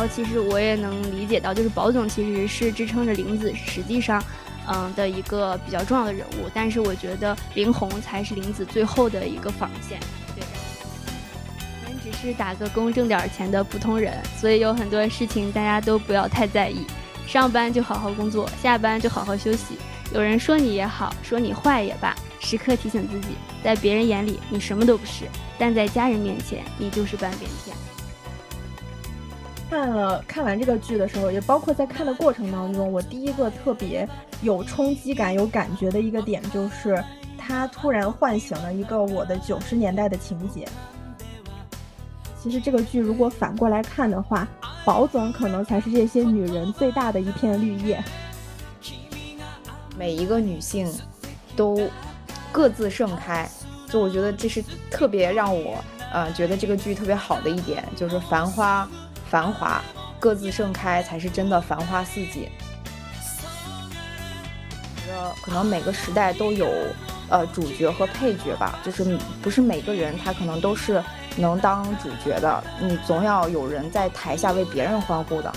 [0.00, 4.22] 后其实我也能理解到，就是宝总其实是支撑着玲子，实际上，
[4.66, 6.48] 嗯的一个比较重要的人物。
[6.54, 10.00] 但是我觉得林红才是玲子最后的一个防线。
[10.34, 10.42] 对，
[11.84, 16.86] 我们只是打个工挣点钱的普通人，所以有很多事情大家都不要太在意。
[17.26, 19.76] 上班就好好工作，下班就好好休息。
[20.12, 23.28] 有人说你也好，说你坏也罢，时刻提醒自己，
[23.62, 25.26] 在别人眼里你什么都不是，
[25.58, 27.76] 但在家人面前你就是半边天。
[29.70, 34.06] 看了看完这个剧的时候，也包括在看的过程当中，我第一个特别
[34.42, 37.00] 有冲击感、有感觉的一个点，就是
[37.38, 40.68] 他突然唤醒了一个我的九十年代的情节。
[42.42, 44.48] 其实这个剧如果反过来看的话，
[44.84, 48.02] 宝总可能才是这些女人最大的一片绿叶。
[49.96, 50.92] 每一个女性
[51.54, 51.88] 都
[52.50, 53.48] 各自盛开，
[53.86, 55.76] 就我觉得这是特别让我
[56.12, 58.88] 呃觉得这个剧特别好的一点，就是繁花。
[59.30, 59.80] 繁华，
[60.18, 62.48] 各自盛开才是真的繁花似锦。
[64.96, 66.66] 觉得可能每个时代都有，
[67.28, 71.00] 呃，主角和配角吧，就是不是每个人他可能都是
[71.36, 75.52] 能当主角的，你总要有人在台下为别人欢呼的。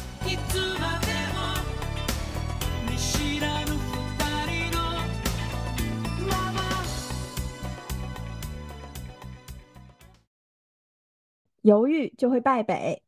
[11.64, 13.03] 犹豫就会败北。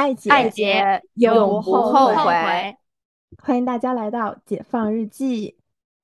[0.00, 2.74] 爱姐，爱姐永不后悔。
[3.42, 5.48] 欢迎大家来到《解放日记》。《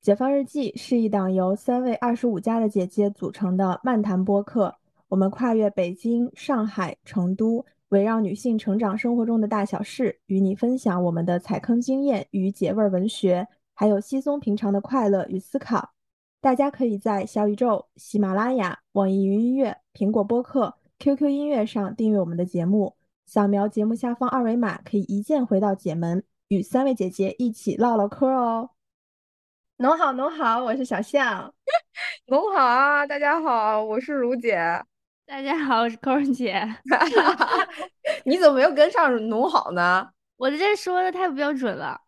[0.03, 4.75] 解放日记》是一档由三位二十五加的姐姐组成的漫谈播客。
[5.09, 15.93] 我们跨越北京、上海、成都，围绕女性成长生活中的大小事，与你分享我们的踩坑经验与解味文学，还有稀松平常的快乐与思考。
[16.43, 22.93] 大家可以在小宇宙、喜马拉雅、网易云音乐、苹果播客、QQ 音乐上订阅我们的节目。
[23.27, 28.71] 扫描节目下方二维码，可以一键回到姐门，与三位姐姐一起唠唠嗑哦。
[29.79, 31.53] 侬好，侬好，我是小象。
[32.29, 34.57] 侬好啊，大家好，我是如姐。
[35.27, 36.63] 大家好，我是扣儿姐。
[38.25, 40.09] 你怎么没有跟上 侬好呢？
[40.37, 42.01] 我这说的太不标准了，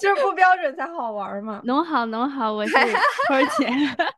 [0.00, 1.60] 就是不标准才好玩嘛。
[1.64, 3.68] 侬好，侬好，我是托儿姐，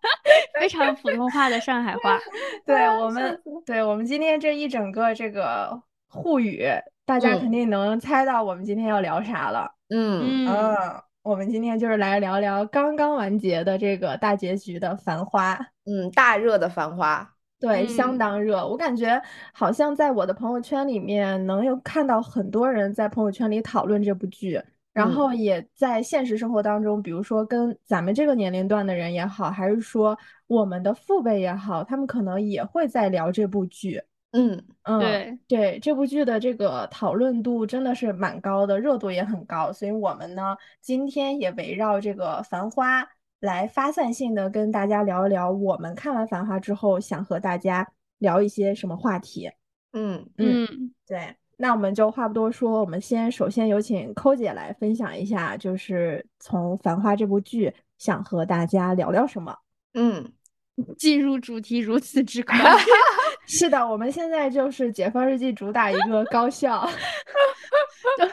[0.59, 2.19] 非常普通话的上海话。
[2.65, 6.65] 对我 们，对我们今天这一整个这个沪语，
[7.05, 9.71] 大家肯定能猜到我们今天要聊啥了。
[9.91, 10.77] 嗯嗯，
[11.23, 15.55] 我们今天就是来聊聊刚刚完结的这个大结局的《繁花》。
[15.85, 17.29] 嗯，大热的《繁花》。
[17.61, 18.67] 对，相当热。
[18.67, 19.23] 我感觉
[19.53, 24.61] 好像在我的朋友圈里面，能有看到很多人在朋友圈里讨论这部剧，
[24.93, 34.03] 然后也在现实生活当中，比如说跟咱们这个年龄段的人也好，还是说我们的父辈也好，他们可能也会在聊这部剧。
[34.33, 39.73] 嗯嗯，对对，这部剧的这个讨论度真的是蛮高的，热度也很高。
[39.73, 43.03] 所以我们呢，今天也围绕这个《繁花》。
[43.43, 47.85] 来发散性的跟大家聊一聊，我们看完《繁花》之后想和大家
[48.19, 49.51] 聊一些什么话题？
[49.93, 59.57] 嗯嗯，对，那我们就话不多说，我们先首先有请抠姐来分享一下，就是从《繁花》这部剧想和大家聊聊什么？
[59.95, 60.29] 嗯，
[60.99, 62.59] 进入主题如此之快。
[63.47, 66.85] 是的，我们现在就是《解放日记》主打一个高效，
[68.19, 68.27] 都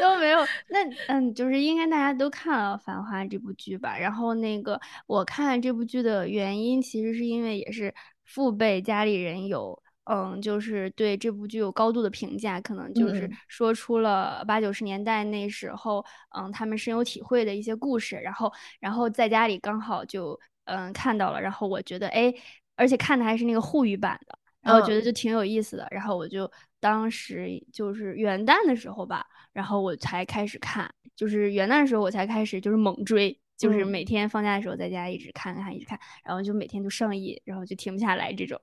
[0.00, 0.40] 都没有。
[0.68, 3.96] 那嗯，就是应该大家都看了《繁花》这部剧吧？
[3.96, 7.94] 然后那个我看这部剧的原因，其实是因为也是
[8.24, 9.80] 父辈家里人有
[10.12, 16.04] 嗯，就是对这部剧有高度的评价，可能就是说出了八九十年代那时候
[16.36, 18.16] 嗯他们深有体会的一些故事。
[18.16, 22.32] 然后然后在家里刚好就嗯看到了，然后我觉得哎。
[22.74, 38.58] 而且看的还是那个沪语版的，然后觉得就挺有意思的，然后我就当时就是元旦的时候吧，然后我才开始看，就是元旦的时候我才开始就是猛追，就是每天放假的时候在家一直看看一直看，然后就每天就上瘾，然后就停不下来这种。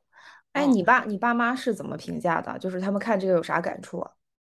[0.54, 2.57] 哎，你爸你爸妈是怎么评价的？
[2.60, 4.12] 就是他们看这个有啥感触啊？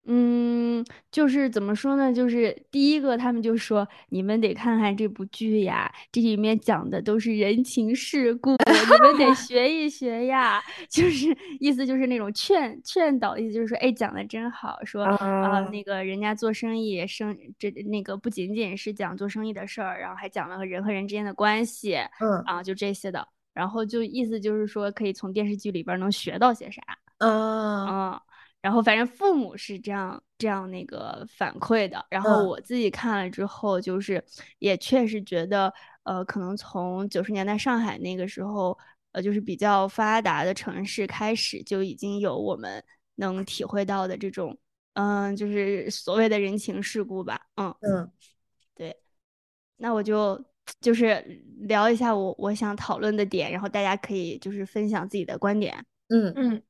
[0.05, 2.11] 嗯，就是怎么说呢？
[2.11, 10.61] 就是第一个，他们就说你们得看看这部剧呀，这里面讲的都是人情世故，你们得 学一学呀。
[10.89, 23.25] 就是意思就是那种劝劝导意思，就是说，哎，讲的真好，说啊，那个人家做生意生这那个不仅仅是讲做生意的事儿，然后还讲了人和人之间的关系，嗯啊，就这些的。
[23.53, 26.81] 然后就意思就是说，可以从电视剧里边能学到些啥，
[27.19, 27.87] 嗯。
[27.87, 28.21] 嗯。
[28.61, 34.23] 然后反正父母是这样这样那个反馈的，然后我自己看了之后，就是
[34.59, 35.73] 也确实觉得，
[36.03, 38.77] 呃，可能从九十年代上海那个时候，
[39.11, 42.81] 呃，就是比较发达的城市开始，就已经有我们
[43.15, 44.57] 能体会到的这种，
[44.93, 47.41] 嗯，就是所谓的人情世故吧。
[47.57, 47.75] 嗯。
[47.81, 48.09] 嗯，
[48.75, 48.95] 对，
[49.75, 50.41] 那我就
[50.81, 55.85] 就是聊一下我我想讨论的点，然后大家可以就是分享自己的观点。
[56.09, 56.63] 嗯嗯，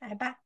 [0.00, 0.38] 来吧。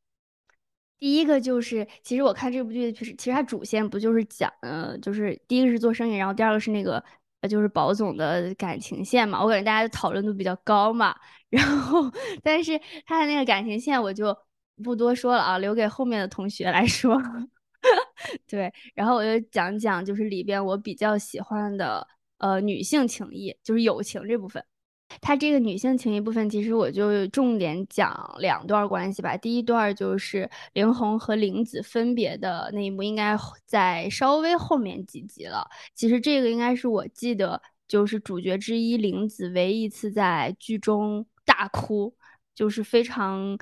[0.98, 7.02] 第一个就是，其实我看这部剧，其实其实它主线不就是讲，呃，就是第一个是做生意，然后第二个是那个，
[7.40, 9.42] 呃，就是保总的感情线嘛。
[9.42, 11.12] 我感觉大家的讨论度比较高嘛，
[11.50, 12.08] 然后，
[12.42, 14.36] 但是他的那个感情线我就
[14.84, 17.20] 不多说了啊，留给后面的同学来说。
[18.46, 22.06] 对，然后我就讲讲，就是里边我比较喜欢的，
[22.42, 24.64] 呃，女性情谊，就是友情这部分。
[25.20, 29.36] 它这个女性情谊部分，其实我就重点讲两段关系吧。
[29.36, 35.64] 第一段就是林红和玲子分别的那一幕，应该在稍微后面几集了。
[35.94, 42.12] 其实这个应该是我记得，就是主角之一玲子唯一一次在剧中大哭，
[42.56, 43.56] 就是非常。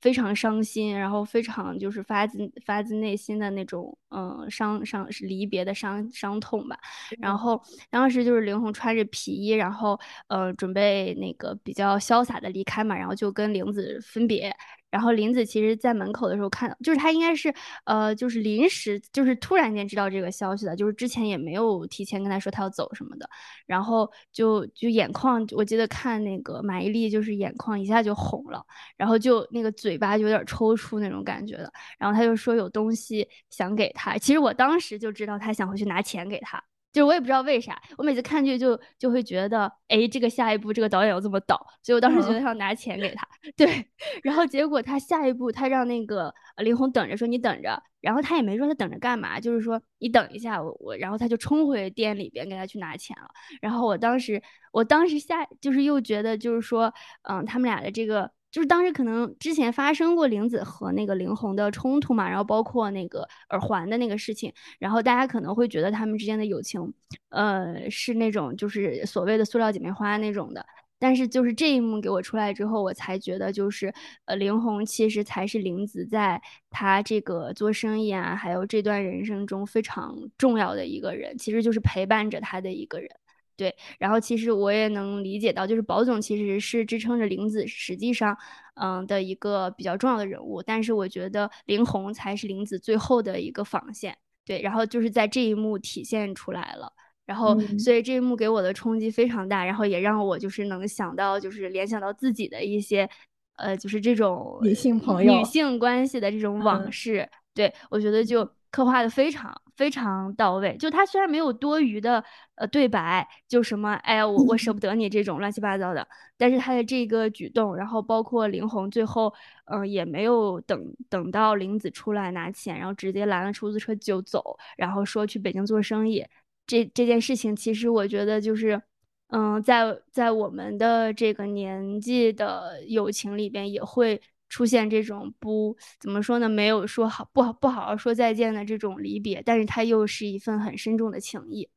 [0.00, 6.78] 非常伤心，然后非常就是发自发自内心的那种，嗯，伤伤是离别的伤伤痛吧。
[7.18, 7.60] 然后
[7.90, 9.98] 当时就是林红穿着皮衣，然后
[10.28, 14.54] 呃准备那个比较潇洒的离开嘛，然后就跟玲子分别。
[14.96, 17.52] 然后林子其实，在门口的时候看，就是他应该是，
[17.84, 23.28] 呃，就是临时，就是突然间知道这个消息的，就是之前也没有提前跟他说他要走什么的，
[23.66, 28.64] 然后就就眼眶，我记得看那个马伊琍，就是眼眶一下就红了，
[28.96, 36.58] 然后就那个嘴巴就有点抽搐那种感觉的，然后他就说有东西想给他，其实我当时就知道他想回去拿钱给他。
[36.96, 43.86] 就是我也不知道为啥，我每次看剧就就会觉得，哎，这个下一步这个导演要这么导，所以我当时觉得他要拿钱给他， 对，
[44.22, 53.28] 然后结果他下一步他让那个林红等着，说你等着，然后他也没说他等着干嘛，就是说你等一下我我，然后他就冲回店里边给他去拿钱了，
[53.60, 54.42] 然后我当时
[54.72, 56.90] 我当时下就是又觉得就是说，
[57.24, 58.30] 嗯，他们俩的这个。
[58.56, 66.90] 就是当时可能之前发生过玲子和那个林红的冲突嘛，然后包括那个耳环的那个事情，然后大家可能会觉得他们之间的友情，
[67.28, 70.64] 呃，是那种就是所谓的塑料姐妹花那种的。
[70.98, 73.92] 但是就是这一幕给我出来之后，我才觉得就是
[74.24, 83.10] 呃，林红其实才是玲子在她这个做生意啊，还有这段人生中非常重要的一个人，其实就是陪伴着她的一个人。
[83.56, 88.36] 对，然后其实我也能理解到，就是宝总其实是支撑着玲子，实际上，
[88.74, 90.62] 嗯的一个比较重要的人物。
[90.62, 94.16] 但是我觉得林红才是玲子最后的一个防线。
[94.44, 96.92] 对，然后就是在这一幕体现出来了。
[97.24, 103.08] 然后，所以这一幕给我的冲击非常大，然后也让我就是能想到，就是联想到自己的一些，
[103.56, 107.28] 呃，就是这种女性朋友、女性关系的这种往事。
[107.54, 108.46] 对我觉得就。
[108.68, 112.22] 刻画的非常非常到位，就他虽然没有多余的
[112.54, 116.06] 呃对白，就什么哎呀我我舍不 得你这种乱七八糟的，
[116.36, 119.32] 但是他的这个举动，然后包括林红最后
[119.66, 126.24] 嗯也没有等等到林子出来拿钱，然后直接拦了出租车就走，然后说去北京做生意，
[126.66, 128.80] 这这件事情其实我觉得就是
[129.28, 134.20] 嗯在在我们的这个年纪的友情里边也会。
[134.48, 141.68] 出现这种不怎么说呢，没有说好不好不好好说再见的这种离别，但是它又是一份很深重的情谊。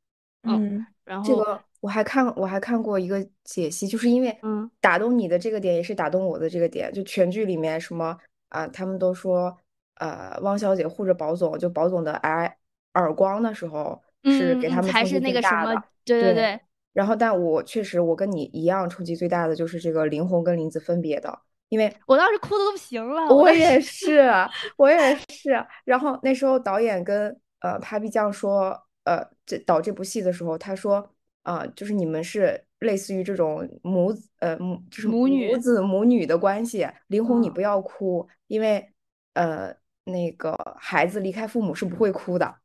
[0.44, 8.17] 嗯，然后这个我还看我还看过一个解析，就是因为嗯打动你的这个点也是打动我的这个点，就全剧里面什么
[8.50, 9.58] 啊，他们都说
[9.96, 12.55] 呃汪小姐护着保总，就保总的耳
[12.93, 16.60] 耳光的时候是给他们还是那个什么，对对对。
[16.93, 21.39] 然后但我确实我跟你一样冲击最大的就是这个林红跟林子分别的。
[21.69, 24.29] 因为我当时哭的都不行了，我也是，
[24.75, 25.65] 我也是。
[25.85, 27.29] 然后那时候导演跟
[27.61, 31.07] 呃 Papi 酱说，呃，这导这部戏的时候，他说，
[31.43, 36.88] 啊，就是你们是类似于这种母子，呃母就是母女母子母女的关系。
[37.07, 38.91] 林红，你不要哭，因为
[39.33, 39.71] 呃
[40.05, 42.55] 那个孩子离开父母是不会哭的。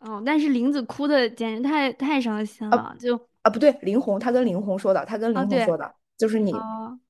[0.00, 5.94] 哦，但是林子哭的简直太太伤心了，就啊不对，林红他跟林红说的，他跟林红说的。
[6.16, 6.52] 就是你，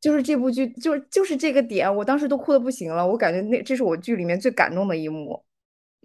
[0.00, 3.06] 就是这部剧，就是就是这个点，我当时都哭的不行了。
[3.06, 5.44] 我感觉那这是我剧里面最感动的一幕。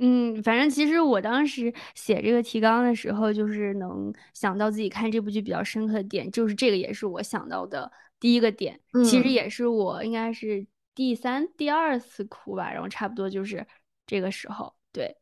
[0.01, 8.79] 嗯，反正其实我当时写这个提纲的时候，就是能想到自己看这部剧比较深刻的点，就是这个也是我想到的第一个点。
[9.05, 10.65] 其实也是我应该是
[10.95, 13.65] 第三、第二次哭吧，然后差不多就是
[14.05, 14.73] 这个时候。
[14.91, 15.15] 对，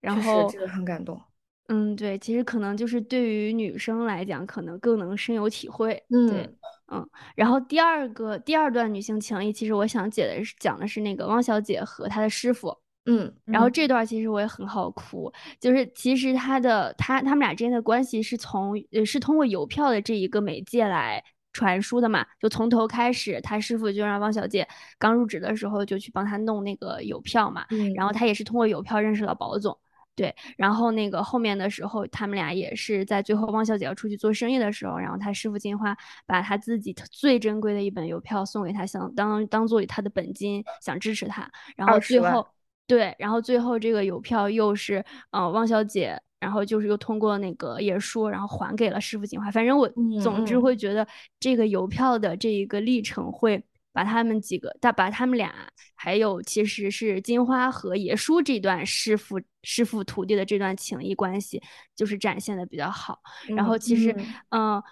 [0.00, 1.20] 然后这个很感动。
[1.68, 6.02] 嗯，对，其实可能就是对于女生来讲，可能更能深有体会。
[6.08, 6.48] 对。
[6.92, 12.76] 嗯，然后第二个第二段女性情谊，其实我想解的是讲的是那个汪小姐和她的师傅。
[13.06, 21.20] 嗯，然后这段其实我也很好哭，就是其实他的他他们俩之间的关系是从呃是通过邮票的这一个媒介来
[21.52, 24.68] 传输的嘛，就从头开始，他师傅就让汪小姐
[25.00, 29.76] 刚入职的时候就去帮他弄那个邮票嘛，嗯然后他也是通过邮票认识了保总。
[30.14, 41.50] 对，然后那个后面的时候，他们俩也是在最后汪小姐要出去做生意的时候，然后他师傅金花把他自己最珍贵的一本邮票送给他，想当当做他的本金，想支持他。
[41.76, 42.46] 然后最后
[42.86, 49.50] 对，然后最后这个邮票又是呃汪小姐，然后就是又通过那个爷叔，然后还给了师傅金花。
[49.50, 51.06] 反正我嗯总之嗯会觉得
[51.40, 53.64] 这个邮票的这一个历程会。
[53.92, 55.54] 把他们几个，大把他们俩，
[55.94, 61.62] 还有其实是金花和爷叔这段师傅师傅徒弟的这段情谊关系，
[61.94, 63.20] 就是展现的比较好。
[63.56, 64.12] 然后其实，
[64.50, 64.82] 嗯嗯、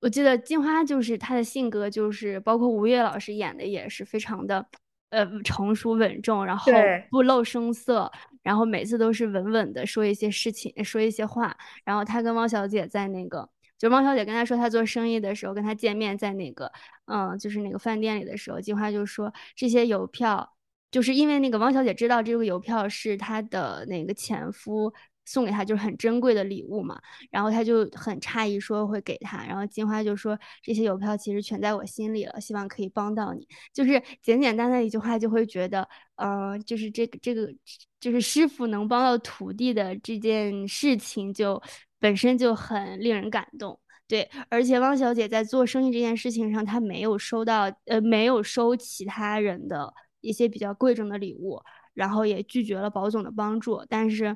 [0.00, 4.66] 我记得金花就是她的性格，就是包括吴越老师演的也是非常的，
[5.10, 6.72] 呃，成熟稳重，然后
[7.10, 8.10] 不露声色，
[8.42, 11.56] 然后每次都是稳稳的说一些事情，说一些话。
[11.84, 13.48] 然后他跟汪小姐在那个，
[13.78, 16.70] 就汪小姐跟他说她做生意的时候，跟他见面在那个，
[17.06, 20.54] 嗯，就是那个饭店里的时候，金花就说这些邮票。
[20.90, 24.90] 就是因为那个汪小姐知道这个邮票是她的那个前夫
[25.26, 26.98] 送给她，就是很珍贵的礼物嘛，
[27.30, 33.46] 然后她就很诧异说会给她，然后金花就说这些邮票其实全在我心里了，希望可以帮到你。
[33.74, 37.54] 就是简简单单一句话就会觉得，呃，就是这个这个
[38.00, 41.62] 就是师傅能帮到徒弟的这件事情就
[41.98, 43.78] 本身就很令人感动。
[44.06, 51.60] 对，而且汪小姐在做生意这件事情上，她没有收到，呃，没有收其他人的一些比较贵重的礼物，
[51.92, 54.34] 然后也拒绝了保总的帮助，但是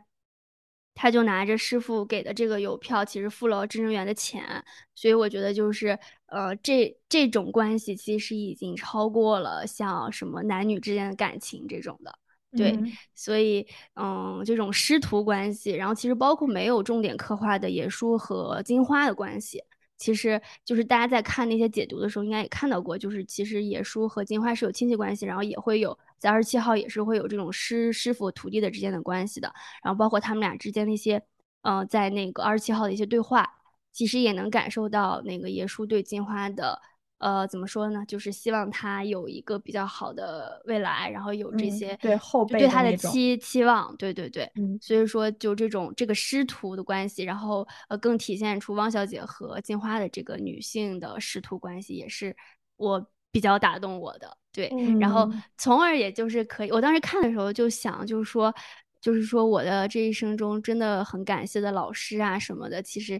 [0.94, 4.62] 她就拿着师傅给的这个邮票，其实付了支撑员的钱，
[4.94, 12.18] 所以我觉得就是，呃，这这种关系其实已经超过了像什么男女之间的感情这种的。
[12.56, 19.62] 对，嗯所以嗯，这种师徒关系，然后其实包括没有重点刻画的野叔和金花的关系，
[19.96, 31.22] 其实就是大家在看那些解读的时候，应该也看到过，就是其实野叔和金花是有亲戚关系，然后也会有在二十七号也是会有这种师师傅徒弟的之间的关系的，然后包括他们俩之间那些，
[31.62, 33.48] 呃，在那个二十七号的一些对话，
[33.92, 36.80] 其实也能感受到那个野叔对金花的。
[37.22, 38.04] 呃，怎么说呢？
[38.06, 52.36] 就是希望他有一个比较好的未来，然后有这嗯些、对后辈对他的期期望，对对对，嗯所以说就这种这个师徒的关系，然后呃更体现出汪小姐和金花的这个女性的师徒关系，也是
[52.76, 54.36] 我比较打动我的。
[54.52, 54.68] 对，
[55.00, 58.52] 然后嗯从而也就是可以，我当时看的时候就想，就是说，
[59.00, 63.18] 就是说我的这一生中真的很感谢的老师啊什么的，其实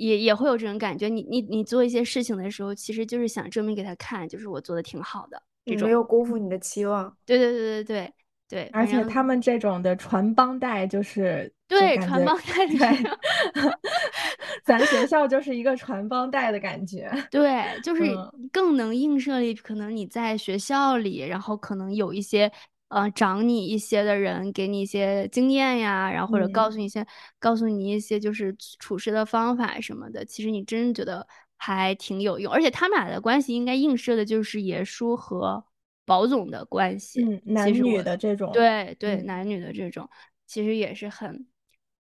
[0.00, 1.08] 也也会有这种感觉。
[1.08, 5.92] 你你你做一些事情的时候，其实就是想证明给他看，就是我做的挺好的这种你没。
[5.92, 7.14] 有辜负你的期望。
[7.26, 8.12] 对对对对对
[8.48, 12.96] 对，而且他们这种的传帮带就是就对传帮带
[14.64, 17.08] 咱学校就是一个传帮带的感觉。
[17.30, 22.50] 对，就是嗯更能映射力，可能你在学校里，然后可能有一些
[22.90, 27.04] 呃长你一些的人给你一些经验呀，然后或者告嗯诉你一些，
[27.40, 35.64] 告诉你一些就是处事的方法什么的，其实你真觉得还挺有用，而且他们俩的关系应该映射的就是爷叔和
[36.04, 40.08] 宝总的关系，嗯，男女的这种，对对，嗯男女的这种，
[40.46, 41.46] 其实也是很，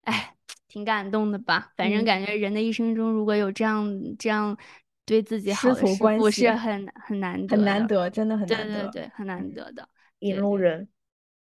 [0.04, 0.34] 哎，
[0.68, 1.72] 挺感动的吧？
[1.76, 4.56] 反正嗯感觉人的一生中，如果有这样这样
[5.04, 8.82] 对自己好的师傅，关系是很很难得的，很难得，真的很对难得。
[8.82, 9.88] 对对对，很难嗯得的。
[10.22, 10.88] 引路人，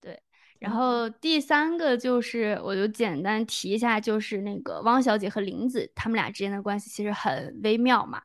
[0.00, 0.20] 对
[0.58, 8.22] 然后第三个就是，我就简单提一下，就是那个汪小姐和林子他们俩之间的关系其实很微妙嘛。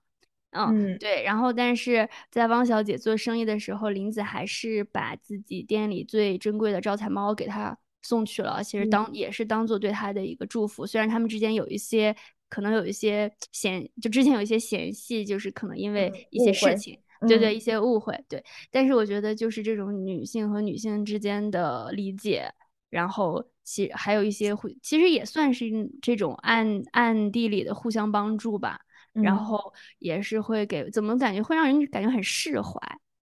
[0.51, 1.23] 嗯，嗯对。
[1.23, 10.85] 然后，但是在汪小姐做生意的时候，林子还是把自己店里最珍贵的招财猫给她送去了，其实当、也是当做对她的一个祝福。
[10.85, 12.15] 虽然他们之间有一些
[12.49, 16.99] 可能有一些嫌，就之前有一些嫌隙，就是可能因为嗯一些事情。
[17.27, 18.43] 对对，嗯一些误会，对。
[18.71, 22.51] 但是我觉得就是这种女性和女性之间的理解，
[22.89, 25.65] 然后其还有一些互，其实也算是
[26.01, 28.79] 这种暗暗地里的互相帮助吧。
[29.13, 32.79] 然嗯后也是会给，怎么感觉会让人感觉很释怀，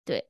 [0.02, 0.26] 对，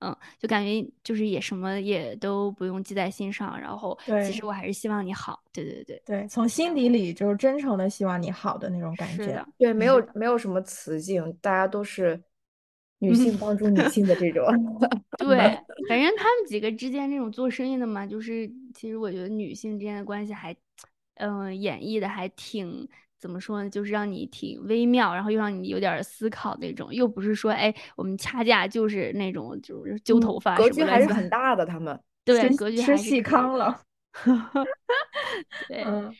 [0.00, 3.96] 嗯，就感觉就是也什么也都不用记在心上，然后
[4.26, 9.40] 其实我还是希望你好，对对对，对，从心底里就是真诚的希望你好的那种感觉。
[9.56, 12.20] 对，没有没有什么雌竞，大家都是
[12.98, 14.44] 女性帮助女性的这种。
[15.18, 15.36] 对，
[15.88, 20.56] 反正他们几个之间这种做生意的嘛，就是其实我觉得女性之间的关系还，
[21.16, 22.88] 嗯、演绎的还挺
[23.18, 31.98] 怎么说呢，就是让你挺微妙，然后又让你有点思考那种，又不是说哎我们掐架就是那种就是揪嗯头发格局还是很大的，他们。
[32.24, 33.80] 对，吃格局吃细糠了。
[35.68, 36.14] 对，嗯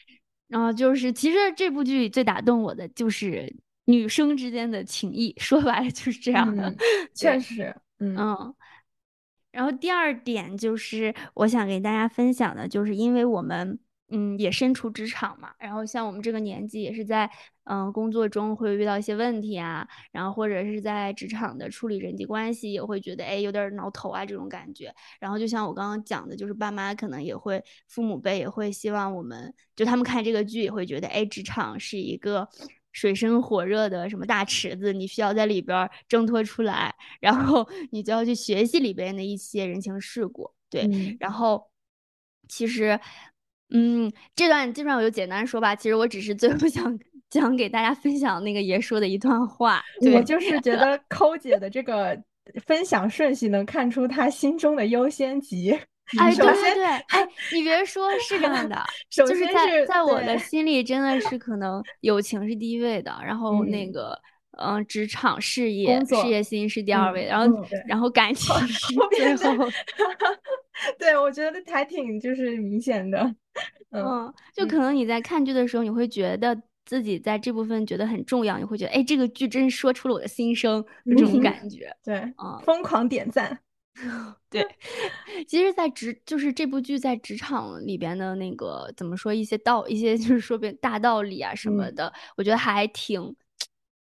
[0.49, 3.53] 然后就是其实这部剧最打动我的就是
[3.87, 6.73] 女生之间的情谊，说白了就是这样的。
[7.15, 8.15] 确实，嗯。
[9.51, 13.79] 然后第二点就是我想给大家分享的，就是因为我们。
[14.09, 17.29] 嗯，也身处职场嘛，然后像我们这个年纪，也是在
[17.65, 24.95] 嗯工作中会遇到一些问题啊，然后或者是在职场的处理人际关系，也会觉得哎有点挠头啊这种感觉。
[25.19, 32.49] 然后就像我刚刚讲的，就是爸妈可能也会，父母辈也会希望我们，就他们看这个剧也会觉得，哎，职场是一个
[32.97, 41.71] 水深火热的什么大池子，你需要在里边挣脱出来，然后 你就要去学习里边的一些人情世故，对，然后
[42.49, 42.99] 其实。
[43.71, 45.75] 嗯，这段基本上我就简单说吧。
[45.75, 46.97] 其实我只是最后 想
[47.31, 49.83] 想给大家分享那个爷说的一段话。
[50.15, 52.17] 我就是觉得抠姐的这个
[52.65, 55.77] 分享顺序能看出她心中的优先级。
[56.19, 64.17] 哎，对对对，哎，你别说，是这样的， 就是在在我的心里真的是可能友情是第一位的，然后那个
[64.59, 68.95] 嗯，职场事业事业心是第二位，然后然后感情是
[69.37, 69.67] 最后。
[70.99, 73.35] 对，我觉得还挺就是明显的。
[73.91, 80.85] 嗯，就可能你在看剧的时候，你会觉得自己在这部分觉得很重要，你会觉得，哎，这个剧真说出了我的心声，
[81.17, 81.91] 这种感觉。
[82.05, 83.59] 对，嗯，疯狂点赞。
[84.51, 84.67] 对，
[85.49, 93.35] 其实，在职就是这部剧在职场里边的那个怎么说一些道一些就是说别大道理啊什么的，我觉得还挺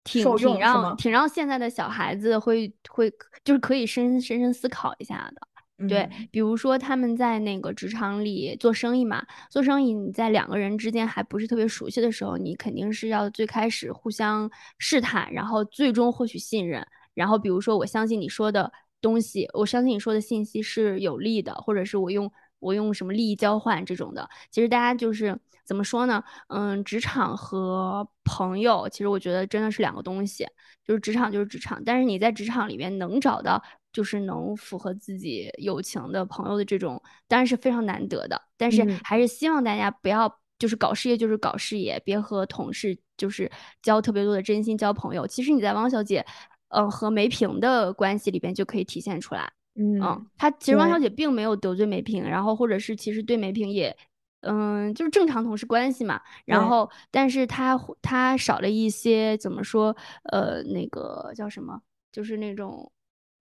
[0.05, 3.11] 挺挺让挺让现在的小孩子会会
[3.45, 5.41] 就是可以深深深思考一下的。
[5.88, 16.87] 对，比如说他们在那个职场里做生意嘛，做生意你在两个人之间还不是特别熟悉的时候，你肯定是要最开始互相试探，然后最终获取信任。
[17.12, 18.73] 然后比如说我相信你说的
[19.07, 24.29] 东西，我相信你说的信息是有利的，或者是我用我用什么利益交换这种的。
[24.51, 26.23] 其实大家就是怎么说呢？
[26.49, 30.47] 嗯，职场和朋友，其实我觉得真的是两个东西。
[30.85, 33.63] 就是职场就是职场，但是你在职场里面能找到。
[33.93, 38.38] 就是能符合自己友情的朋友的这种，当然是非常难得的。
[38.55, 45.27] 但是还是希望大家不要，就是搞事业就是搞事业，别和同事就是交特别多的真心交朋友。
[45.27, 46.23] 其实你在汪小姐，
[46.68, 49.50] 呃，和梅萍的关系里边就可以体现出来。
[49.74, 53.96] 嗯，她其实汪小姐并没有得罪梅萍，然后或者是其实对梅萍也，
[54.40, 56.20] 嗯，就是正常同事关系嘛。
[56.44, 59.96] 然后，但是她她少了一些怎么说，
[60.33, 61.81] 呃，那个叫什么，
[62.12, 62.90] 就是那种。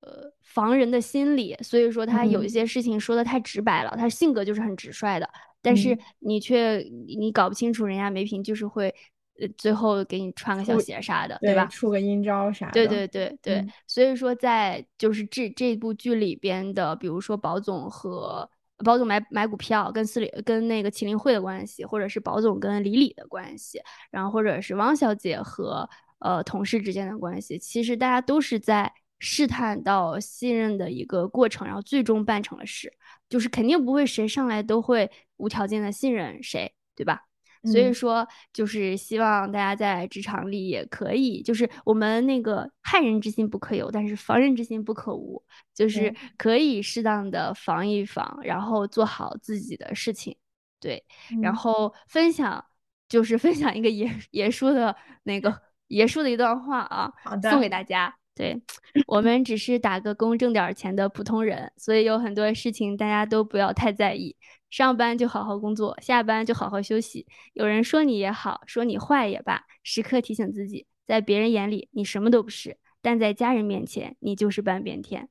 [0.02, 5.28] 呃，防人的心理，所以说他有一些事情说的太直白了，他性格就是很直率的，
[5.64, 6.78] 但是你却
[7.18, 9.15] 你搞不清楚人家梅萍就是会，呃，
[9.58, 11.66] 最后给你穿个小鞋啥的，对吧？
[11.66, 12.72] 出个阴招啥的。
[12.72, 18.50] 对对对对，所以说在就是这这部剧里边的，比如说保总和
[18.86, 28.92] 保总买买股票跟司里跟那个麒麟会的关系，或者是保总跟李李的关系，然后或者是汪小姐和呃同事之间的关系，其实大家都是在。
[29.18, 32.92] 试探到信任的一个过程，然后最终办成了事，
[33.30, 37.24] 就是肯定不会谁上来都会无条件的信任谁，对吧？
[37.66, 50.36] 所以说，就是希望大家在职场里也可以，就是我们那个害人之心不可有，但是防人之心不可无，就是可以适当的防一防，然后做好自己的事情，
[50.80, 51.04] 对。
[51.42, 52.64] 然后分享，
[53.10, 57.12] 就是分享一个爷 爷叔的那个爷叔的一段话啊，
[57.50, 58.16] 送给大家。
[58.38, 58.62] 对
[59.08, 64.36] 我们只是打个工挣点钱的普通人，所以有很多事情大家都不要太在意。
[64.70, 67.26] 上班就好好工作，下班就好好休息。
[67.54, 75.30] 有人说你也好，说你坏也罢，时刻提醒自己，在别人眼里你什么都不是，但在家人面前你就是半边天。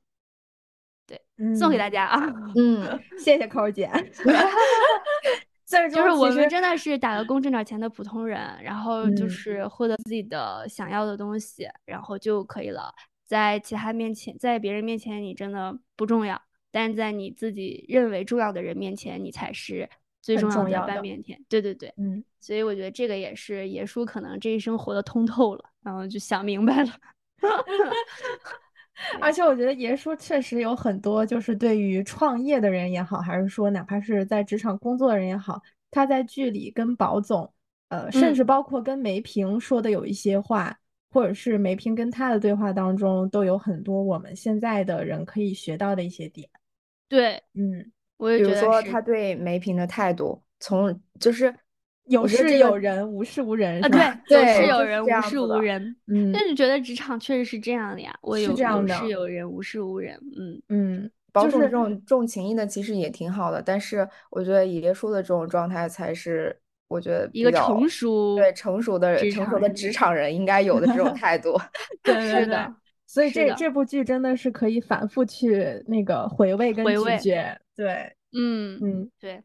[1.07, 1.21] 对，
[1.55, 2.33] 送给大家啊。
[2.57, 3.89] 嗯，谢谢扣姐。
[5.91, 12.93] 就是我们真的是打个工挣点钱的普通人，然后就是获得自己的想要的东西，然后就可以了。
[13.25, 16.39] 在其他面前，在别人面前你真的不重要，
[16.75, 19.89] 但在你自己认为重要的人面前，你才是
[20.21, 21.41] 最重要的半边天。
[21.47, 26.91] 对对对，嗯，所以我觉得这个也是爷叔可能这一生活的通透了，然后就想明白了。
[29.21, 37.49] 而且我觉得爷叔确实有很多，就是对于创业的人也好，还是说哪怕是在职场工作的人也好，他在剧里跟宝总，
[37.87, 40.77] 呃，甚至包括跟梅萍说的有一些话，
[41.09, 46.49] 或者是梅萍跟他的对话当中，都有很多我们现在的人可以学到的一些点。
[47.07, 51.53] 对，嗯，我也觉得比如说他对梅萍的态度，从就是。
[52.07, 53.89] 有事有人，无事无人啊！
[54.27, 55.95] 对，有事有人，无事无人。
[56.05, 58.15] 嗯，但是觉得职场确实是这样的呀。
[58.21, 60.15] 我有有事有人，无事无人。
[60.37, 66.55] 嗯嗯，保总这种重情义的其实也挺好的，但是我觉得爷爷说的这种状态才是
[66.87, 71.59] 我觉得一个比较成熟对成熟的人成熟的职场人应该有的这种态度。
[72.03, 72.71] 对对对是的，
[73.15, 77.57] 所以这这部剧真的是可以反复去那个回味跟咀嚼。
[77.73, 79.41] 对，嗯嗯对，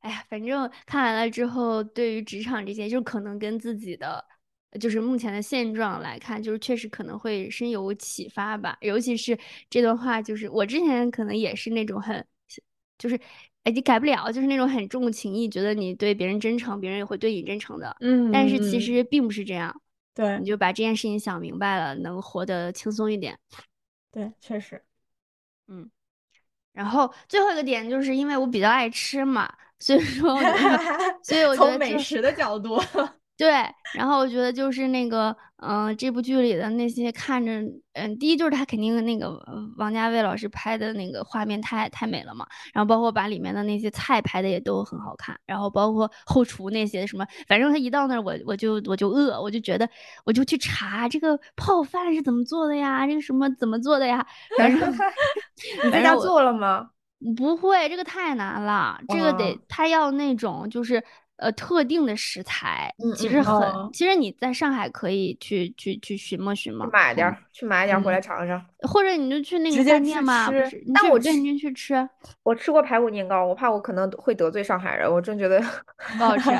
[0.00, 4.24] 哎呀，反正看完了之后，对于职场这些，就可能跟自己的
[4.80, 8.76] 就是目前的现状来看，就是确实可能会深有启发吧。
[8.80, 9.38] 尤其是
[9.70, 12.26] 这段话，就是我之前可能也是那种很，
[12.98, 13.16] 就是
[13.62, 17.96] 哎你改不了，就是那种很重情义，觉得你对别人真诚，别人也会对你真诚的。
[18.00, 19.80] 嗯，但是其嗯实并不是这样，
[20.18, 20.36] 对。
[20.40, 23.38] 你就把这件事情想明白了，能活得轻松一点。
[24.10, 24.84] 对，确实，
[25.68, 25.88] 嗯
[26.72, 30.36] 然后最后一个点就是因为我比较爱吃嘛，所以说
[31.22, 32.80] 所以我觉得从美食的角度，
[33.38, 33.50] 对，
[33.94, 37.52] 然后我觉得就是那个，嗯、这部剧里的那些看着，
[37.92, 49.88] 嗯、第一就是他肯定那个呃王家卫老师拍的那个画面太太美了嘛，然后包括把里面的那些菜拍的也都很好看，然后包括后厨那些什么，反正他一到那儿我我就我就饿，我就觉得
[50.24, 54.26] 我就去查这个泡饭是怎么做的呀，这个什么怎么做的呀，
[54.58, 54.92] 反正
[55.84, 56.90] 你在家做了吗？
[57.36, 61.02] 不会，这个太难了，这个得哦他要那种就是
[61.38, 68.64] 呃特定的食材，其实很，哦其实你在上海可以去去去寻摸寻摸去，买点儿，去买点儿回嗯来尝尝。
[68.86, 70.76] 或者你就去那个饭店嘛，不吃是？
[70.76, 72.08] 你去对，但我吃你去吃，
[72.44, 75.60] 我吃过排骨年糕，我怕我可能会得罪上海人，我真觉得
[76.16, 76.50] 不好吃。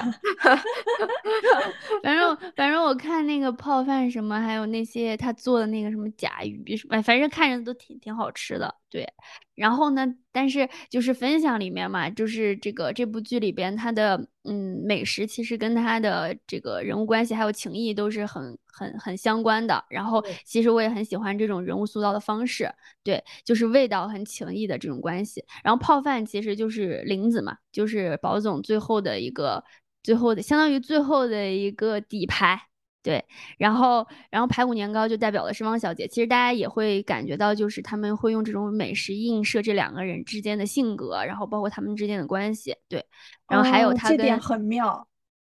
[2.03, 8.75] 反正反正我看那个泡饭什么，还有那些他做的那个什么甲鱼什么，反正看着都挺挺好吃的。
[8.91, 9.07] 对，
[9.55, 19.85] 然后呢，但是就是分享里面嘛，就是这个这部剧里边他的嗯美食其实跟他的这个人物关系还有情谊都是很很很相关的。
[19.91, 22.71] 然后其实我也很喜欢这种人物塑造的方式，
[23.03, 25.45] 对，就是味道很情谊的这种关系。
[25.63, 29.65] 然后泡饭其实就是林子嘛，就是宝总最后的一个
[30.03, 32.61] 最后的相当于最后的一个底牌。
[33.01, 33.25] 对，
[33.57, 36.07] 然后，然后排骨年糕就代表的是汪小姐。
[36.09, 42.77] 其实大家也会感觉到，就是他们会用这种美食映射这两个人之间的性格，然后包括他们之间的关系。
[42.87, 43.07] 对，
[43.49, 45.09] 然后还有哦他跟这点很妙，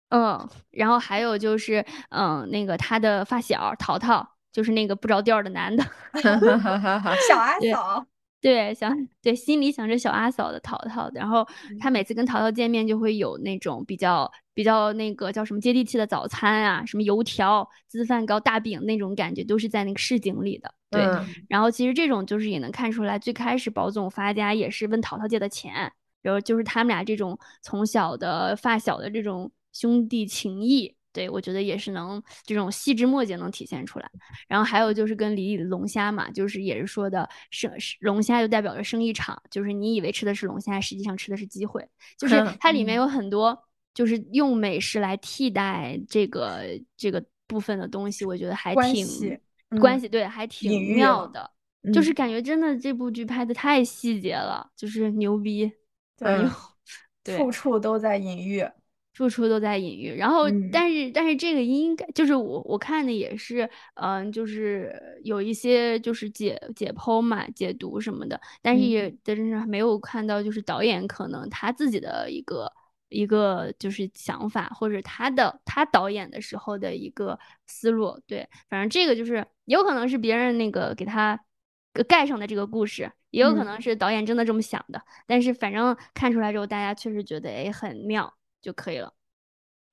[0.10, 5.84] 嗯，然后还有就是嗯，那个他的发小淘淘，就是那个不着调的男的。
[7.30, 8.04] 小阿嫂，
[8.42, 8.92] 对，想
[9.22, 20.74] 对心里想着小阿嫂的淘淘，然后嗯他每次跟淘淘见面就会有那种比较比较那个叫什么接地气的早餐啊，什么油条、粢饭糕、大饼那种感觉，都是在那个市井里的。
[20.90, 25.94] 对，嗯然后其实这种就是也能看出来，最开始宝总发家也是问淘淘借的钱，
[26.24, 30.97] 然后就是他们俩这种从小的发小的这种兄弟情谊。
[31.14, 34.10] 对，我觉得也是能这种细枝末节能体现出来。
[34.48, 41.88] 然后还有就是跟李李的龙虾嘛，就是也是说的生龙虾就代表着生意场，就是你以为吃的是龙虾，实际上吃的是机会。
[42.18, 43.58] 就是它里面嗯有很多
[43.94, 46.64] 就是用美食来替代这个
[46.96, 49.40] 这个部分的东西，我觉得还挺关系
[49.70, 51.52] 嗯关系对，还挺妙的。
[51.94, 55.72] 就是嗯感觉真的这部剧拍的太细节了，就是牛逼，
[56.18, 56.46] 对
[57.38, 58.66] 处处都在隐喻，
[59.18, 60.16] 处处都在隐喻。
[60.16, 72.72] 然后，嗯但是但是这个应该就是我我看的也是，嗯、就是有一些就是解解剖嘛、解读什么的，但是嗯也但是没有看到就是导演可能他自己的一个
[73.10, 78.20] 一个就是想法，或者他的他导演的时候的一个思路。
[78.28, 81.40] 对，反正这个就是有可能是别人那个给他
[81.94, 85.02] 呃盖上的这个故事，也有可嗯能是导演真的这么想的。
[85.26, 88.32] 但是反正看出来之后，大家确实觉得哎很妙
[88.68, 89.14] 就可以了。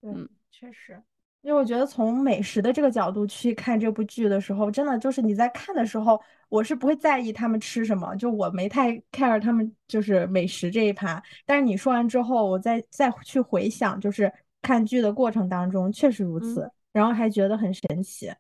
[0.02, 1.00] 嗯，确实，
[1.42, 11.22] 因为我觉得从美食的这个角度去看这部剧的时候，真的就是你在看的时候，我是不会在意他们吃什么，就我没太 care 他们就是美食这一趴。
[11.46, 18.32] 但是你说完之后，我再再去回想，就是看剧的过程当中，确实如此，然后还觉得很神奇。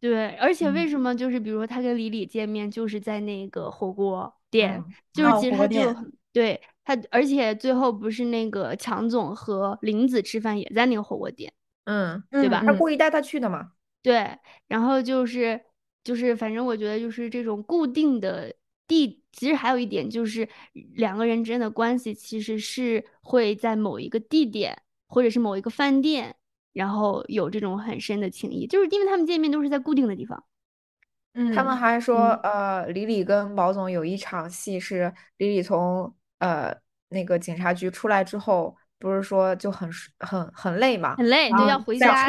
[0.00, 11.52] 对，而且为嗯什么就是比如说他跟李李见面，就是在那个火锅店，嗯就是哦其实他就火锅店对他，而且最后不是那个强总和林子吃饭也在那个火锅店，
[11.84, 13.72] 嗯，对吧他嗯故意带他去的嘛。
[14.02, 15.60] 对，然后就是
[16.02, 18.54] 就是反正我觉得就是这种固定的
[18.88, 20.48] 地，其实还有一点就是
[20.94, 26.34] 两个人之间的关系其实是会在某一个地点或者是某一个饭店，
[26.72, 30.42] 然后有这种很深的情谊，就是因为他们见面都是在固定的地方。
[31.34, 36.76] 嗯，他们还说，嗯呃，李李跟毛总有一场戏是李李从呃
[37.08, 42.28] 那个警察局出来之后，不是说就很很很累嘛，很累，就要回家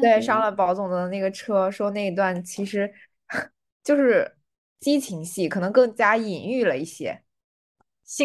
[0.00, 2.88] 对，上了保总的那个车，说那一段其实
[3.82, 4.36] 就是
[4.78, 7.22] 激情戏，可能更加隐喻了一些。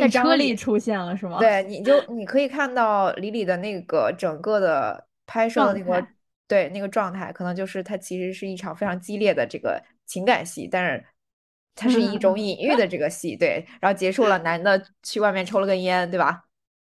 [0.01, 1.39] 在车里出现了是吗？
[1.39, 6.05] 对，你就你可以看到李李的那个整个的拍摄的那个
[6.49, 11.05] 对那个状态，可能就是它其实是一场非常激烈的这个情感戏，但是
[11.75, 16.43] 它是一种隐喻的这个戏，对，然后结束了，男的去外面抽了根烟，对吧？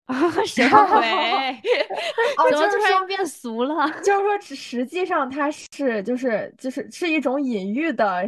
[0.05, 0.13] 啊，
[0.45, 1.01] 什么鬼？
[2.51, 3.89] 怎么突然变俗了？
[4.03, 8.23] 就是说，实际上它是就是就是是一种隐喻的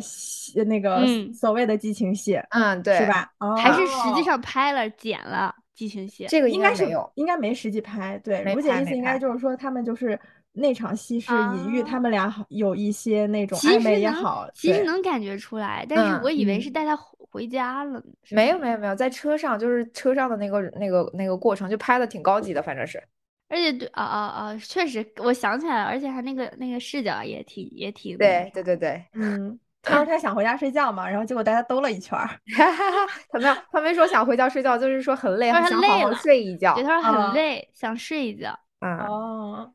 [0.66, 3.30] 那个所谓的激情戏，嗯，对，是吧？
[3.62, 6.26] 还是实际上拍了剪了激情戏？
[6.28, 8.20] 这个应该是有，应该没实际拍。
[8.24, 10.20] 对，如姐意思应该就是说，他们就是
[10.58, 16.98] 那场戏是隐喻他们俩有一些那种暧昧也好，其实能感觉出来，但是我以为是带他。
[17.30, 18.02] 回家了？
[18.32, 23.04] 没有没有没有，在车上就是车上的那个那个那个过程就拍的挺高级的，反正是。
[23.50, 28.18] 而且对啊啊啊，确实我想起来了，而且还那个那个视角也挺也挺。
[28.18, 32.30] 对对对对，嗯，他说他想回家睡觉嘛，然后结果大家兜了一圈儿。
[33.30, 36.74] 他没有，他没说想回家睡觉，就是说很累，他想好好睡一觉。
[36.76, 38.58] 对，他说很累，想睡一觉。
[38.80, 39.74] 嗯哦，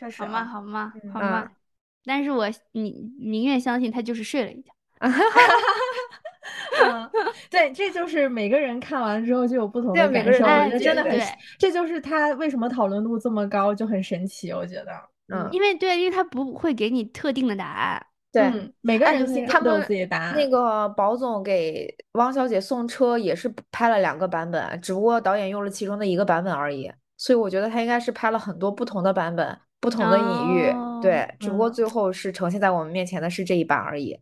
[0.00, 0.22] 确实。
[0.22, 0.44] 好吗？
[0.44, 0.92] 好吗？
[1.12, 1.50] 好吗？
[2.06, 4.72] 但是我宁宁愿相信他就是睡了一觉。
[6.82, 7.10] 嗯，
[7.50, 11.20] 对，这就是每个人看完之后就有不同的感受，我觉得真的很，
[11.58, 14.92] 这就是他为什么讨论度这么高，就很神奇，我觉得，
[15.28, 20.34] 嗯，因为对，因为他不会给你特定的答案，对，每个人心他都有自己的答案。
[20.34, 34.18] 那个宝总给汪小姐送车也是拍了两个版本，只不过导演用了其中的一个版本而已，所以我觉得他应该是拍了很多不同的版本，不同的隐喻，对，只不过最后是呈现在我们面前的是这一版而已。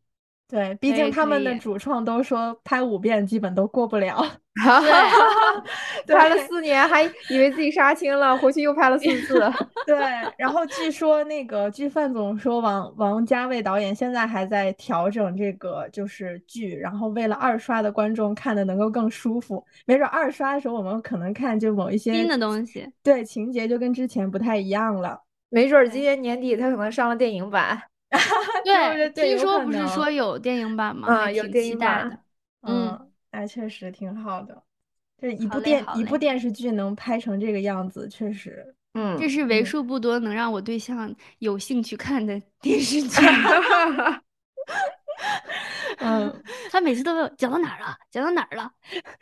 [0.51, 4.25] 对，毕竟他们的主创都说拍五遍基本都过不了。
[6.07, 9.38] 对，拍了四年还以为自己杀青了，回去又拍了四次。
[9.85, 9.99] 对，
[10.38, 25.21] 然后据说那个据范总说，王王家卫导演现在还在调整这个就是剧，然后为了二刷的观众看的能够更舒服，没准二刷的时候我们可能看就某一些新的东西，对情节就跟之前不太一样了。
[25.51, 27.81] 没准今年年底他可能上了电影版。
[28.65, 31.09] 对，听说不是说有电影版吗？
[31.09, 32.23] 嗯，有电影版。
[32.63, 34.63] 嗯，那确实挺好的。
[35.21, 43.09] 这一部电一部电视剧能拍成这个样子，确实，嗯，这是为数不多能让我对象有兴趣看的电视剧。
[45.99, 48.71] 嗯， 他每次都问讲到哪儿了，讲到哪儿了，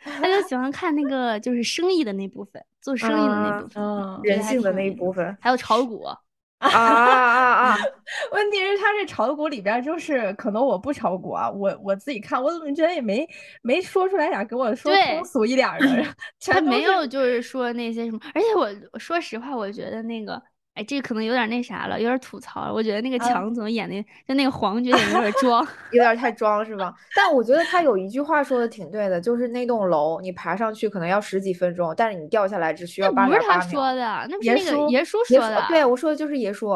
[0.03, 6.03] 他就喜欢看那个就是生意的那部分，做生意的那部分，人性的那一部分，还有炒股。
[6.59, 7.77] 啊啊啊！
[8.33, 13.27] 问题是他这炒股里边就是可能我不炒股啊，我我自己看，我怎么觉得也没
[13.61, 16.03] 没说出来点给我说通俗一点的，
[16.43, 20.41] 他没有就是说那些什么，而且我说实话，我觉得那个。
[20.77, 22.71] 哎，这可能有点那啥了，有点吐槽了。
[22.71, 26.93] 我觉得那个强总演的，就那个黄觉得有点装， 有点太装，是吧？
[27.15, 35.65] 但我觉得他有一句话说的挺对的，就是那栋楼你爬上去可能要十几分钟，但是你掉下来只需要八不是他说的，那不是那个爷叔说的。
[35.67, 36.69] 对，我说的就是爷叔。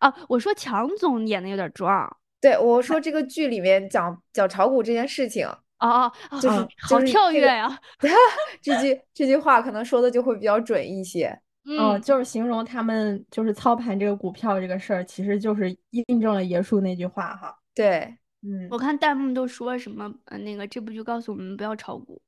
[0.00, 2.16] 啊，我说强总演的有点装。
[2.40, 5.46] 对，我说这个剧里面讲讲炒股这件事情。
[5.78, 7.78] 哦哦，就是好跳跃呀！
[8.62, 11.38] 这句这句话可能说的就会比较准一些。
[11.66, 17.58] 嗯，就是形容他们就是操盘这个股票这个事儿，其实就是印证了爷叔那句话哈。
[17.74, 18.00] 对，
[18.42, 22.20] 嗯，我看弹幕都说什么，呃，那个这部剧告诉我们不要炒股。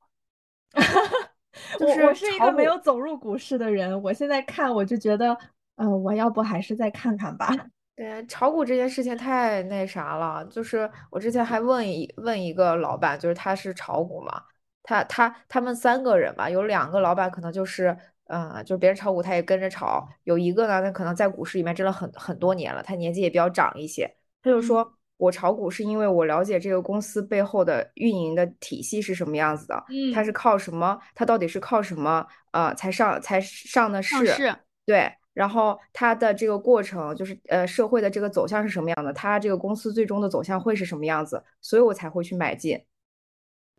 [1.81, 5.37] 我我是一个没有走入股市的人，我现在看我就觉得，
[5.77, 7.49] 嗯，我要不还是再看看吧。
[7.94, 14.42] 对，炒股这件事情太那啥了，就是我之前还问一问一个老板，就是他是炒股嘛，
[14.83, 17.94] 他他他们三个人吧，有两个老板可能就是。
[18.29, 20.09] 嗯，就是别人炒股，他也跟着炒。
[20.25, 24.12] 有一个呢，他可能在股市里面真的很很多年了，他年纪也比较长一些。
[24.43, 29.85] 他就说，我炒股是因为我了解这个公司背后的运营的体系是什么样子的。
[29.89, 30.99] 嗯，他是靠什么？
[31.15, 32.27] 他到底是靠什么？
[32.51, 34.27] 呃，才上才上的市？
[34.27, 34.55] 是。
[34.85, 35.12] 对。
[35.33, 39.12] 然后他的这个过程，就是呃，社会的这个走向是什么样的？
[39.12, 41.45] 他这个公司最终的走向会是什么样子？
[41.61, 42.83] 所以我才会去买进。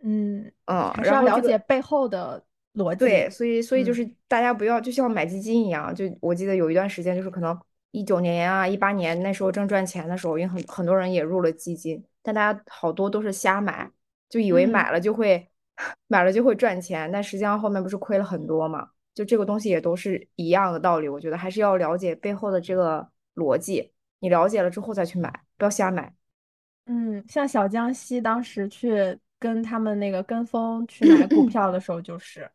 [0.04, 2.44] 嗯嗯，还是要了解背后的。
[2.98, 7.58] 对，所以所以就是大家不要就像买基金一样，就我记得有一段时间，就是可能
[7.92, 13.90] 一九年啊、一八年那时候正赚钱的时候，因为很很多人也入了基金，但大家好多都是瞎买，
[14.30, 15.50] 就以为买了就会
[16.08, 18.90] 买了就会赚钱，但实际上后面不是亏了很多嘛？
[19.16, 26.13] 就这个东西也都是一样的道理，我觉得还是要了解背后的这个逻辑，你了解了之后再去买，不要瞎买。
[26.86, 32.50] 嗯，像小江西当时去跟他们那个跟风去买股票的时候，就是。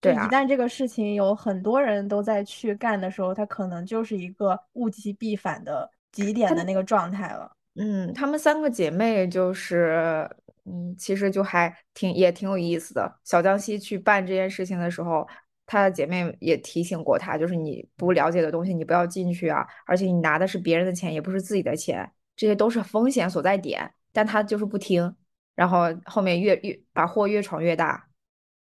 [0.00, 7.50] 对，一旦这个事情有很多人都在去干的时候，它可能就是一个物极必反的极点的那个状态了。
[7.74, 10.28] 嗯，她们三个姐妹就是
[10.64, 13.12] 嗯，其实就还挺也挺有意思的。
[13.24, 15.26] 小江西去办这件事情的时候，
[15.66, 23.92] 她的姐妹也提醒过她，就是你不了解的东西你不要进去啊，而且你拿的是别人的钱，也不是自己的钱，这些都是风险所在点。
[24.12, 25.14] 但她就是不听，
[25.54, 28.08] 然后后面越越把祸越闯越大。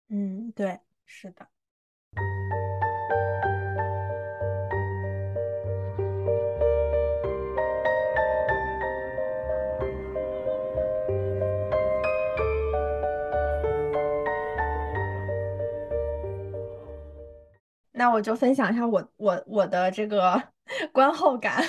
[0.09, 1.47] 嗯，对，是的。
[17.91, 20.41] 那我就分享一下我我我的这个
[20.93, 21.61] 观后感，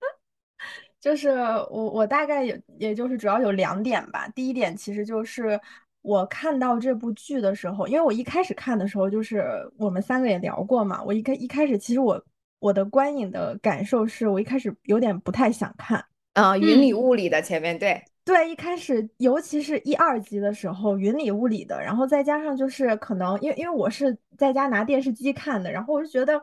[1.00, 4.26] 就是我我大概也也就是主要有两点吧。
[4.28, 5.60] 第一点其实就是
[6.02, 9.44] 我看到这部剧的时候，因为我一开始看的时候就是
[9.76, 12.22] 我们三个也聊过嘛，我一开一开始其实我
[12.60, 18.02] 我的观影的感受是我一开始有点不太想看啊，云里雾里的前面对。
[18.24, 26.38] 对，一开始，尤其是一二集的时候，云里雾里的，然后再加上就是可能，因为因为我是在家拿电视机看的，然后我就觉得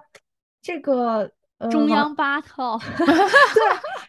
[0.64, 1.32] 这个呃
[1.72, 3.06] 中央八套， 对，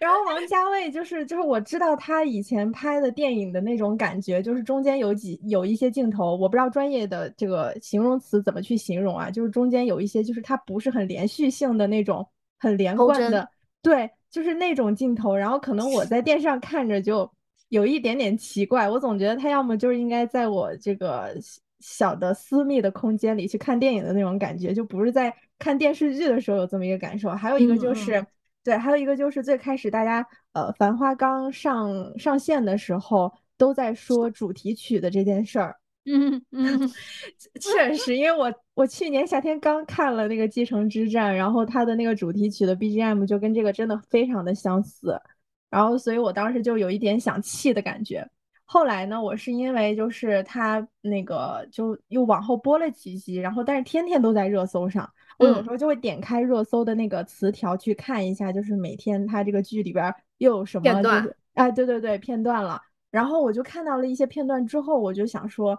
[0.00, 12.26] 然后王家卫就是就是我知道他以前拍的电影的那种感觉，就是中间有几有一些镜头，我不知道专业的这个形容词怎么去形容啊，就是中间有一些就是它不是很连续性的那种
[12.58, 13.48] 很连贯的，
[13.82, 17.30] 对，就是那种镜头，然后可能我在电视上看着就。
[17.68, 21.34] 有一点点奇怪，我总觉得他要么就是应该在我这个
[21.80, 27.30] 小的私密的空间里去看电影的那种感觉，就不是在看电视剧的时候有这么一个感受。
[27.30, 28.24] 还有一个就是，
[28.64, 35.76] 对，还有一个就是最开始大家呃《繁花》刚上上线的时候都在说主题曲的这件事儿。
[36.08, 36.88] 嗯嗯，
[37.60, 45.20] 确实，因为我我去年夏天刚看了那个《继承之战》，然后它的那个主题曲的 BGM 就跟这个真的非常的相似。
[45.68, 48.24] 然后，所以我当时就有一点想气的感觉。
[48.66, 61.28] 后来呢，我是因为就是他那个就又往后播了几集，然后但是天天都在热搜上，我有时候就会点开热搜的那个词条去看一下，就是每天他这个剧里边又有什么片段。
[61.54, 62.82] 哎，对对对，片段了。
[63.10, 65.78] 然后我就看到了一些片段之后，我就想说，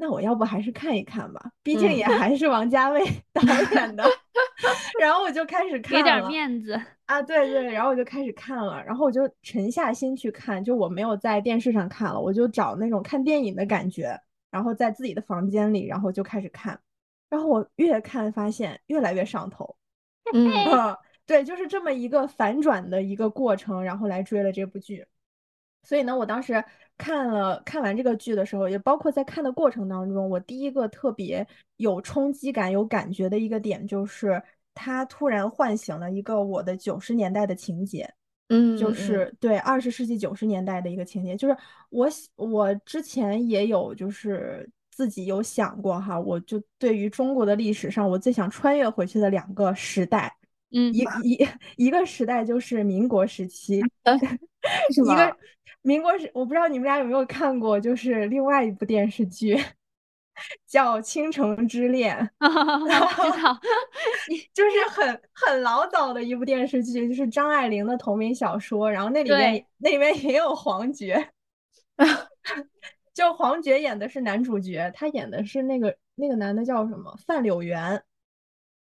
[0.00, 3.42] 那我要不还是看一看吧，毕竟也还是王家卫 导
[3.74, 4.04] 演的。
[5.00, 6.80] 然后我就开始看，给点面子。
[7.06, 14.18] 啊，对对，然后我就开始看了，然后我就沉下心去看，就我没有在电视上看了，我就找那种看电影的感觉，
[14.50, 16.78] 然后在自己的房间里，然后就开始看，
[17.28, 19.76] 然后我越看发现越来越上头，
[20.32, 25.06] 嗯，对，就是这么一个反转的一个过程，然后来追了这部剧，
[25.82, 26.62] 所以呢，我当时
[26.96, 34.42] 看了看完这个剧的时候，也包括在看的过程当中，我第一个特别有冲击感、有感觉的一个点就是。
[34.80, 38.08] 他突然唤醒了一个我的九十年代的情节，
[38.46, 41.56] 嗯，就是对二十世纪九十年代的一个情节，就是
[41.90, 50.32] 我我之前也有就是自己有想过哈，我就对于中国的历史上，我最想穿越回去的两个时代，
[50.70, 53.78] 嗯，一一一个时代就是民国时期，
[54.90, 55.36] 一个
[55.82, 59.58] 民国时，我不知道你们俩有没有看过，就是另外一部电视剧。
[60.68, 63.58] 叫《倾城之恋》， 知道，
[64.54, 68.88] 就是很很老早的一部电视剧，就是张爱玲的同名小说。
[68.88, 71.28] 然后那里面那里面也有黄觉，
[73.12, 78.00] 就黄觉演的是男主角，他演的是那个那个男的叫什么范柳原，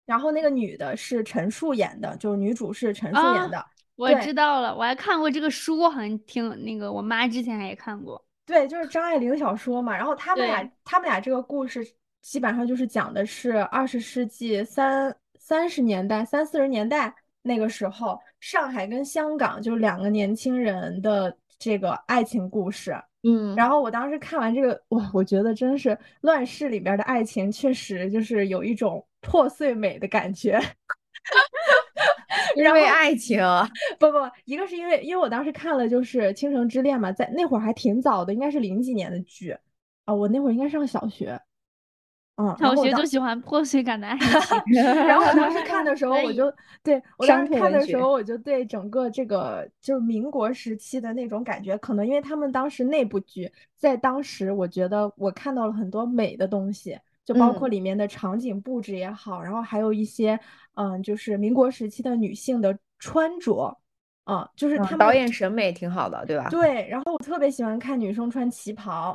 [0.08, 3.62] 然后那个女的是陈数演的，就是女主是陈数演的。
[3.94, 8.24] 我知道了，我还看过这个书，好像听那个我妈之前也看过。
[8.46, 11.86] 对，就是张爱玲小说嘛，然后他们俩，他们俩这个故事
[12.22, 22.96] 基本上就是讲的是二十世纪三三十年代、三四十年代那个时候，上海跟香港就是两个年轻人的这个爱情故事。
[23.24, 30.58] 嗯，然后我当时看完这个，哇，我觉得真是乱世里边的爱情，确实就是有一种破碎美的感觉。
[32.56, 33.38] 因为爱情，
[33.98, 39.54] 不不，一个是因为，因为我当时看了就是《倾城之恋》嘛，在那会儿还挺早的，应该是零几年的剧
[40.06, 41.38] 啊，我那会儿应该上小学，
[42.36, 44.26] 嗯，小学就喜欢破碎感的爱情。
[45.06, 46.50] 然后我当时看的时候，我就
[46.82, 56.98] 对我当时看的时候，我就对整个这个就是民国时期的那种感觉，可能因为他们当时那部剧在当时，我觉得我看到了很多美的东西。
[57.28, 60.40] 就包括里面的场景布置也好，然后还有一些，
[60.76, 63.78] 嗯，就是民国时期的女性的穿着，
[64.24, 66.48] 嗯，就是他们导演审美挺好的，对吧？
[66.48, 69.14] 对，然后我特别喜欢看女生穿旗袍，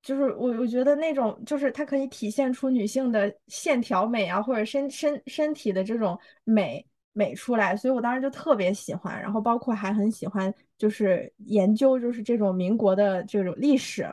[0.00, 6.82] 就是我我觉得那种就是它可以体现出女性的线条美啊，或者身身身体的这种美
[7.12, 14.10] 美出来，所以我当时就特别喜欢，然后包括还很喜欢就是研究就是这种民国的这种历史。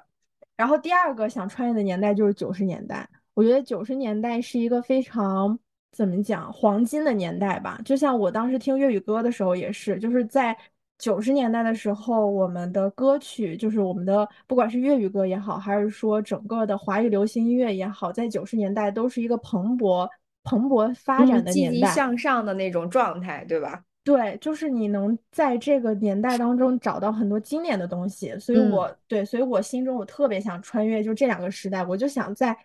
[0.58, 3.08] 然后第二个想穿越的年代就是九十年代，
[3.38, 5.58] 我觉得九十年代是一个非常
[5.92, 7.80] 怎么讲黄金的年代吧。
[7.86, 10.58] 就像我当时听粤语歌的时候也是，就是在
[10.98, 20.10] 九十年代的时候，我们的歌曲就是我们的不管是粤语歌也好，还是说整个的华语流行音乐也好，在九十年代都是一个蓬勃
[20.44, 23.84] 蓬勃发展的年代，积极向上的那种状态，对吧？
[24.04, 32.58] 对，就是你能在这个年代当中找到很多经典的东西，所以我对，所以我心中我特别想穿越，就这两个时代，我就想在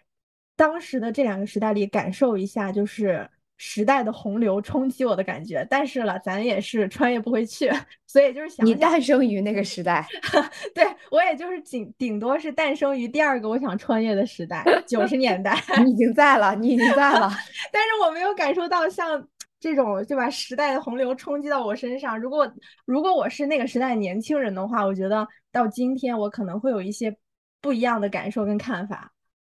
[0.57, 5.67] 当时的这两个时代里感受一下，就是时代的洪流冲击我的感觉。
[5.71, 7.71] 但是了，咱也是穿越不回去，
[8.07, 10.07] 所以就是想你诞生于那个时代，
[10.75, 15.57] 对我也就是顶顶多是诞生于第二个我想穿越的时代，九十年代。
[15.85, 17.31] 你已经在了，你已经在了，
[17.73, 19.29] 但是我没有感受到像。
[19.63, 20.29] 这种对吧？
[20.29, 22.19] 时代的洪流冲击到我身上。
[22.19, 22.53] 如果
[22.85, 27.17] 如果我是那个时代年轻人的话，我觉得到今天我可能会有一些
[27.61, 29.13] 不一样的感受跟看法。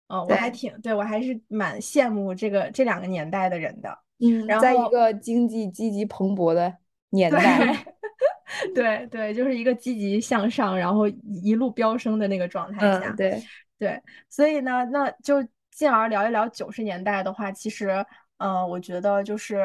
[0.09, 3.97] 嗯，我还挺对我还是蛮羡慕这个这两个年代的人的。
[4.19, 6.71] 嗯，在一个经济积极蓬勃的
[7.11, 7.85] 年代，
[8.75, 13.11] 对 对，就是一个积极向上，然后一路飙升的那个状态下。
[13.11, 13.41] 对
[13.79, 15.41] 对，所以呢，那就
[15.71, 18.05] 进而聊一聊九十年代的话，其实。
[18.41, 19.61] 嗯，我觉得就是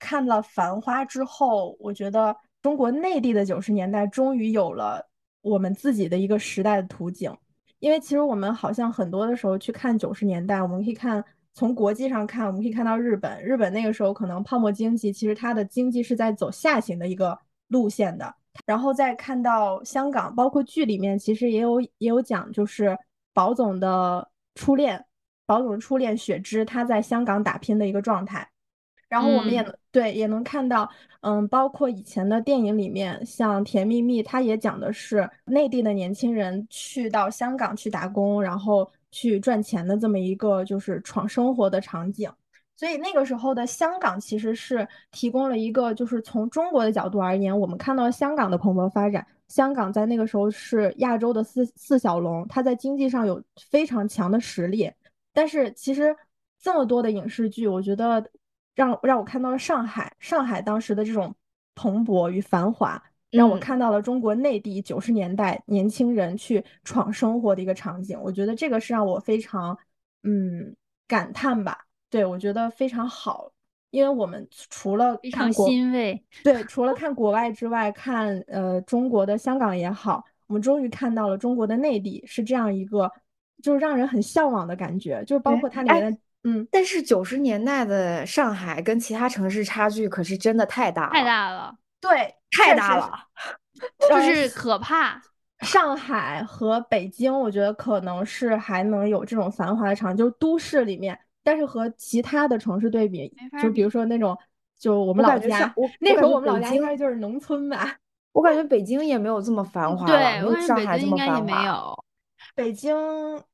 [0.00, 5.08] 看了《繁花》之后，我觉得中国内地的九十年代终于有了
[5.42, 7.32] 我们自己的一个时代的图景。
[7.86, 11.24] 因为其实我们好像很多的时候去看九十年代，我们可以看
[11.54, 18.34] 从国际上看，我们可以看到日本，日本那个时候可能泡沫经济，其实它的经济是在走下行的一个路线的。
[18.64, 22.98] 然后再看到香港，包括剧里面其实也有也有讲，就是
[23.32, 25.04] 宝总的初恋。
[25.46, 28.50] 宝总的初恋雪芝，她在香港打拼的一个状态，
[29.08, 30.90] 然后我们也能对也能看到，
[31.20, 42.30] 嗯，包括以前的电影里面，像《甜蜜蜜》，它也讲的是内地的年轻人去到香港去打工，然后去赚钱的这么一个就是闯生活的场景。
[42.78, 49.26] 所以那个时候的香港其实是提供了一个，就是从中国的角度而言，我们看到香港的蓬勃发展。
[49.48, 54.90] 香港在那个时候是亚洲的四四小龙，它在经济上有非常强的实力。
[55.32, 56.14] 但是其实
[56.60, 58.22] 这么多的影视剧，我觉得
[58.76, 61.34] 让让我看到了上海，上海当时的这种
[61.74, 68.16] 蓬勃与繁华，让我看到了中国内地九十年代年轻人去闯生活的一个场景。
[68.22, 69.76] 我觉得这个是让我非常
[70.22, 70.76] 嗯
[71.08, 71.86] 感叹吧。
[72.08, 73.50] 对我觉得非常好，
[73.90, 83.10] 因为我们除了非常欣慰，对，除了看国外之外，看呃中国的香港也好，我们终于看到了中国的内地是这样一个。
[83.62, 86.66] 就是让人很向往的感觉，就是包括它里面的，嗯。
[86.70, 93.12] 但是九十年代的上海跟其他城市差距可是真的太大了，太大了，对，太大了，
[94.08, 95.20] 就是可怕。
[95.60, 101.18] 上海和北京，我觉得可能是还能有这种繁华的场景，就是都市里面。
[101.42, 103.32] 但是和其他的城市对比，
[103.62, 104.36] 就比如说那种，
[104.78, 107.96] 就我们老家，那时候我们老家应该就是农村吧。
[108.32, 111.96] 我感觉北京也没有这么繁华，对，没有上海这么繁华。
[112.56, 112.96] 北京，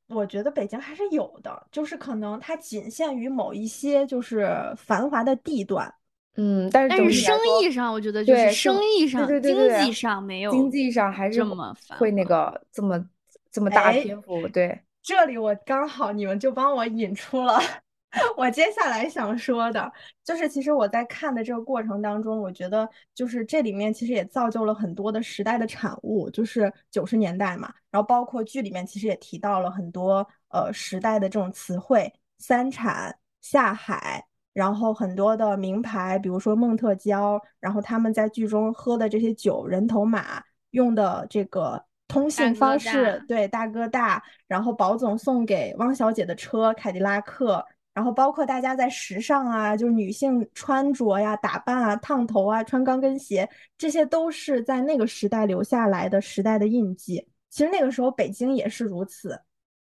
[0.07, 5.93] 我觉得北京还是有的，就是可能它仅限于某一些就是繁华的地段，
[6.37, 13.05] 嗯，但是但是生意上，我觉得就是生意上、经济上没有经济上还是这么会那个这么
[13.51, 14.47] 这么大篇幅。
[14.49, 17.61] 对，这里我刚好你们就帮我引出了。
[18.37, 19.91] 我接下来想说的，
[20.23, 40.43] 就是其实我在看的这个过程当中，我觉得就是这里面其实也造就了很多的时代的产物，就是九十年代嘛，然后包括剧里面其实也提到了很多呃时代的这种词汇，三产下海，然后很多的名牌，比如说孟特娇，然后他们在剧中喝的这些酒，人头马
[40.73, 47.65] 用的这个通信方式，对大哥大，然后宝总送给汪小姐的车凯迪拉克。
[47.95, 57.27] 然后包括大家在时尚啊，就是女性穿着呀、打扮啊、烫头啊、穿高跟鞋，这些都是在那个时代留下来的时代的印记。
[57.51, 59.39] 其实那个时候北京也是如此。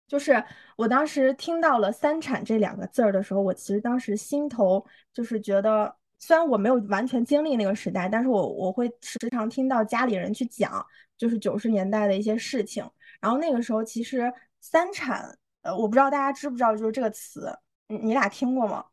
[0.07, 0.43] 就是
[0.77, 4.83] 我当时听到了“三产”这两个字儿的时候，我其实当时心头
[5.13, 10.83] 就是觉得，虽然我没有完全经历那个时代，但是我我会时常听到家里人去讲，
[11.19, 12.83] 就是九十年代的一些事情。
[13.21, 14.33] 然后那个时候其实
[14.63, 17.55] “三产”，呃，我不知道大家知不知道，就是这个词。
[17.89, 18.85] 你你俩听过吗？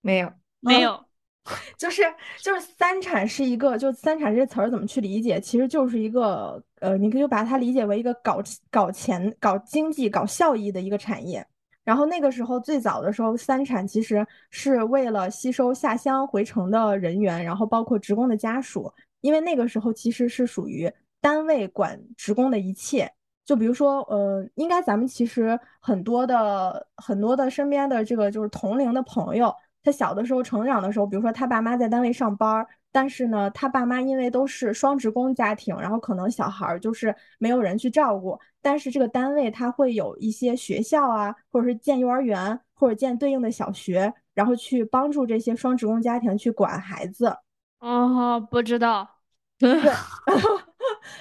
[0.00, 1.04] 没有，没有，
[1.76, 2.02] 就是
[2.40, 5.40] 就是三产是一个，就三产这词儿怎么去理解？
[5.40, 11.44] 其实就是一个，呃，你可以把它理解为一个搞搞钱、搞经济、搞效益的一个产业。
[11.84, 23.12] 然后那个时候最早的时候，三产其实是为了吸收下乡回城的人员，然后包括职工的家属，因为那个时候其实是属于单位管职工的一切。
[23.44, 47.36] 就比如说，呃，应该咱们其实很多的很多的身边的这个就是同龄的朋友，他小的时候成长的时候，比如说他爸妈在单位上班，但是呢，他爸妈因为都是双职工家庭，然后可能小孩就是没有人去照顾，但是这个单位他会有一些学校啊，或者是建幼儿园，或者建对应的小学，然后去帮助这些双职工家庭去管孩子。
[47.80, 49.08] 哦，不知道。
[49.58, 49.80] 对，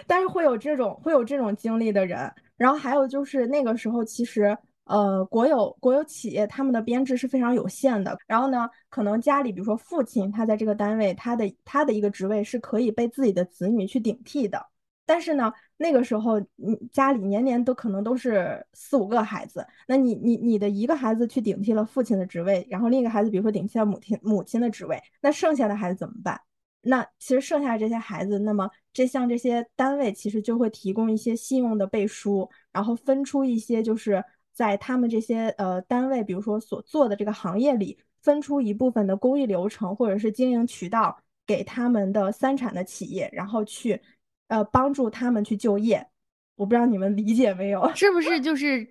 [0.08, 14.66] 但是会有这种会有这种经历的人，然后还有就是那个时候其实呃国有国有企业他们的编制是非常有限的，然后呢可能家里比如说父亲他在这个单位他的他的一个职位是可以被自己的子女去顶替的，
[15.06, 26.39] 但是呢那个时候你家里年年都可能都是四五个孩子，那你你你的一个孩子去顶替了父亲的职位，然后另一个孩子比如说顶替了母亲母亲的职位，那剩下的孩子怎么办？
[26.84, 44.01] 那其实剩下这些孩子，那么这像这些单位其实就会提供一些信用的背书，然后分出一些就是在他们这些呃单位，比如说所做的这个行业里，分出一部分的工艺流程或者是经营渠道给他们的三产的企业，然后去
[44.47, 46.07] 呃帮助他们去就业。
[46.55, 47.89] 我不知道你们理解没有？
[47.95, 48.88] 是不是就是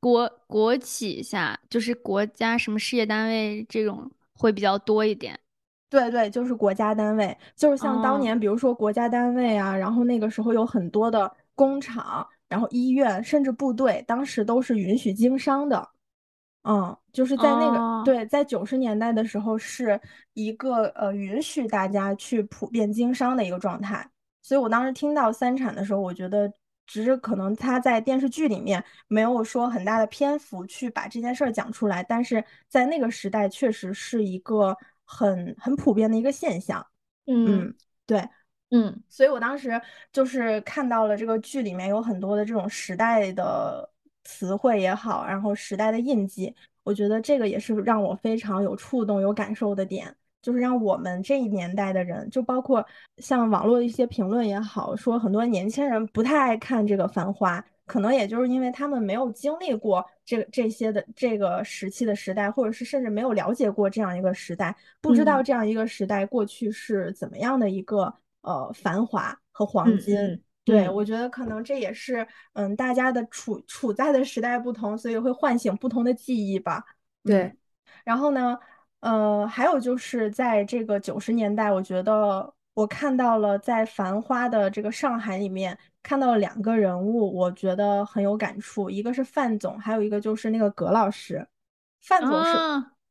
[0.00, 5.38] 国国企下，就是国家什么事业单位这种会比较多一点？
[5.92, 15.86] 对对，就是国家单位，就是像当年，比如说国家单位啊，然后那个时候有很多的工厂，然后医院，甚至部队，当时都是允许经商的。
[16.62, 20.00] 嗯，就是在那个对，在九十年代的时候，是
[20.32, 24.08] 一个呃允许大家去普遍经商的一个状态。
[24.40, 26.50] 所以我当时听到三产的时候，我觉得
[26.86, 34.74] 只是可能他在电视剧里面没有说很大的篇幅去把这件事儿讲出来，但是在那个时代确实是一个。
[35.12, 36.84] 很很普遍的一个现象，
[37.26, 37.74] 嗯，
[38.06, 38.26] 对，
[38.70, 39.78] 嗯，所以我当时
[40.10, 43.86] 就是看到了这个剧里面有很多的这种时代的
[44.24, 52.84] 词汇也好，然后时代的印记，我觉得这个也是让我非常有触动、有感受的点，就是让我们这一年代的人，就包括
[53.18, 57.60] 像网络的一些评论也好，说很多年轻人不太爱看这个《繁花》。
[57.92, 70.42] 可能也就是因为他们没有经历过这个这些的这个时期的时代，或者是甚至没有了解过这样一个时代，不知道这样一个时代过去是怎么样的一个呃繁华和黄金。
[70.64, 76.82] 对我觉得可能这也是嗯大家的处处在的时代不同，所以会唤醒不同的记忆吧。
[77.22, 77.54] 对，
[78.06, 78.58] 然后呢，
[79.00, 85.78] 呃，还有就是在这个九十年代，我觉得我看到了在繁花的这个上海里面。
[86.02, 88.90] 看到了两个人物，我觉得很有感触。
[88.90, 91.46] 一个是范总，还有一个就是那个葛老师。
[92.00, 92.52] 范总是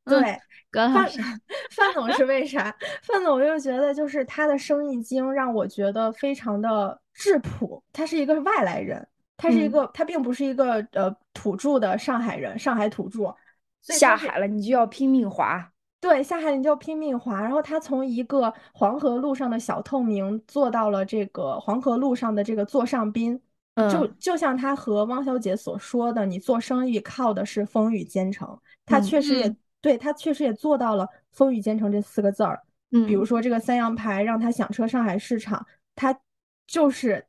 [0.04, 0.38] 对
[0.70, 1.20] 葛老师，
[1.72, 2.74] 范总是为啥？
[3.02, 7.82] 范总我就觉得就是他的生意经让我觉得非常的质朴。
[7.92, 13.34] 他是一个外来人，他是一个他并不是一个呃土著的上海人，上海土著。
[13.80, 15.71] 下海了，你就要拼命划。
[16.02, 23.40] 对，下海你就拼命滑，然后他从一个黄河路上的小透明做到了这个黄河路上的这个座上宾，
[23.88, 32.60] 就就像他和汪小姐所说的，你做生意靠的是风雨兼程，他确实也对他确实也做到了风雨兼程这四个字儿。
[32.90, 36.18] 嗯，比如说这个三羊牌让他响彻上海市场，他
[36.66, 37.24] 就是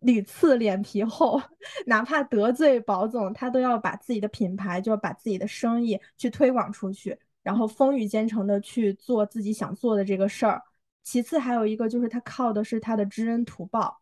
[0.00, 1.38] 屡次脸皮厚，
[1.84, 7.18] 哪怕得罪保总，他都要把自己的品牌，就要把自己的生意去推广出去。
[7.44, 10.60] 然后风雨兼程的去做自己想做的这个事儿，
[11.04, 14.00] 其次还有一个就是他靠的是他的知恩图报，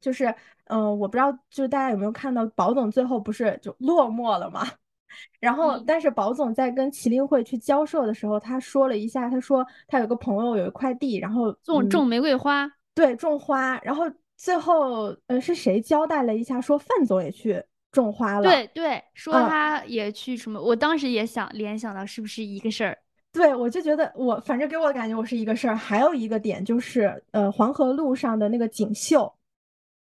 [0.00, 0.34] 就是
[0.66, 4.66] 嗯，我不知道就是大家有没有看到宝总最后不是就落寞了吗？
[5.40, 14.04] 然后但是宝总在跟麒麟会去交涉的时候，他说了一下，他说他有个朋友有一块地，然后种种玫瑰花，对，种花，然后
[14.36, 17.64] 最后呃是谁交代了一下，说范总也去。
[18.02, 22.98] 种花了，对对，说他也去什么，我当时也想联想到是不是一个事儿。
[23.32, 25.74] 对，我就觉得我反正给我的感觉我是一个事儿。
[25.74, 29.32] 还有一个点就是，呃，黄河路上的那个锦绣，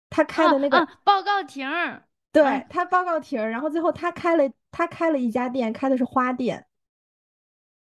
[0.09, 1.69] 他开的那个报告亭，
[2.33, 6.67] 对他报告亭，然后最后他开了他开了一家店，开的是花店。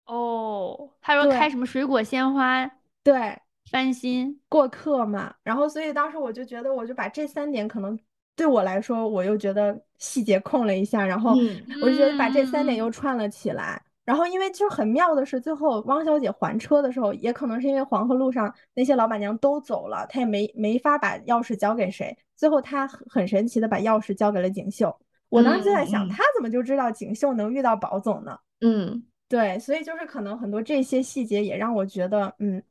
[0.06, 2.68] 哦，他说开什么水果鲜花，
[3.04, 3.38] 对，
[3.70, 5.34] 翻新过客嘛。
[5.42, 7.98] 然后所以当时我就觉得，我就把这三点可能。
[8.36, 11.34] 对我来说，我又觉得细节控了一下，然后
[11.82, 13.82] 我就觉得把这三点又串了起来。
[14.04, 22.16] 然后因为就很妙的是，最后汪小姐还车的时候，也可能是因为黄河路上那些老板娘都走了，她也没没法把钥匙交给谁。
[22.36, 24.96] 最后她很神奇的把钥匙交给了锦绣。
[25.28, 28.38] 我当时就在想，她怎么就知道锦绣能遇到宝总呢？
[28.60, 32.62] 嗯，对，所以就是可能很多这些细节也让我觉得，嗯，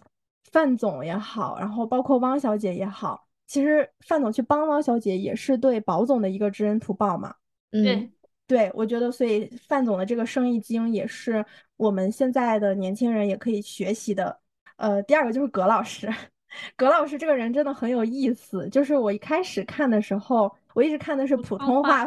[0.53, 3.24] 范总也好，然后包括汪小姐也好。
[3.47, 7.33] 其实范总去帮汪小姐也是对宝总的一个知恩图报嘛。
[7.71, 8.09] 对，
[8.47, 11.45] 对，我觉得所以范总的这个生意经也是
[11.77, 14.39] 我们现在的年轻人也可以学习的。
[14.77, 16.09] 呃，第二个就是葛老师，
[16.75, 18.67] 葛老师这个人真的很有意思。
[18.69, 22.05] 就是我一开始看的时候，我一直看的是普通话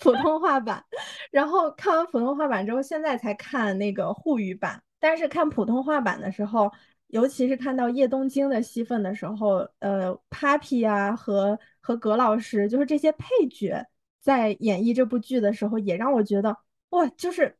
[0.00, 0.84] 普通话版，
[1.30, 4.82] 然后看完普通话版之后，现在才看那个沪语版。
[5.00, 6.72] 但是看普通话版的时候，
[7.08, 13.86] 尤其是看到叶东京的戏份的时候，呃，Papi 啊和和葛老师，就是这些配角
[14.20, 16.56] 在演绎这部剧的时候，也让我觉得
[16.90, 17.56] 哇，就是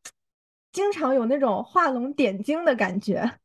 [0.73, 3.31] 经常有那种画龙点睛的感觉。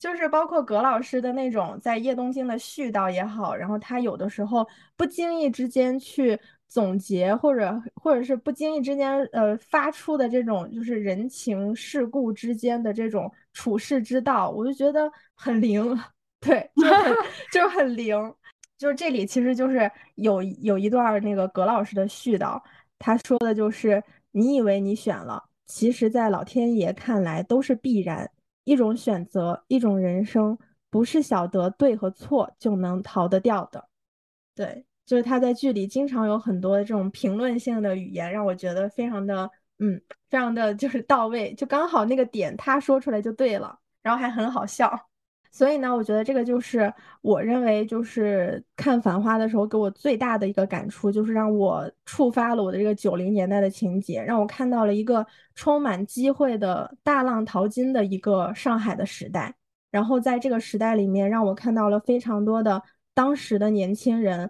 [0.00, 4.66] 就是包括葛老师的那种在叶东京的絮叨也好，然后他有的时候
[4.96, 6.40] 不经意之间去
[6.70, 15.84] 总结，或者或者是不经意之间呃发出的这种就是人情世故之间的这种处世之道，我就觉得很灵，
[16.40, 17.14] 对，就很
[17.52, 18.34] 就是很灵。
[18.78, 22.58] 就是这里其实就是有有一段那个葛老师的絮叨，
[22.98, 28.30] 他说的就是你以为你选了，其实在老天爷看来都是必然。
[28.64, 30.56] 一种选择，一种人生，
[30.90, 33.88] 不是晓得对和错就能逃得掉的。
[34.54, 39.50] 对，就是他在剧里经常有很多这种评论性的语言，让我觉得非常的，
[39.80, 44.88] 嗯，非常的就是到位，就刚好那个点他说出来就对了，然后还很好笑。
[45.50, 59.52] 所以呢，我觉得这个就是我认为就是看《繁花》的时候给我最大的一个感触，就是让我触发了我的这个九零年代的情节，让我看到了一个充满机会的大浪淘金的一个上海的时代。
[59.90, 62.80] 然后在这个时代里面，让我看到了非常多的
[63.12, 64.48] 当时的年轻人。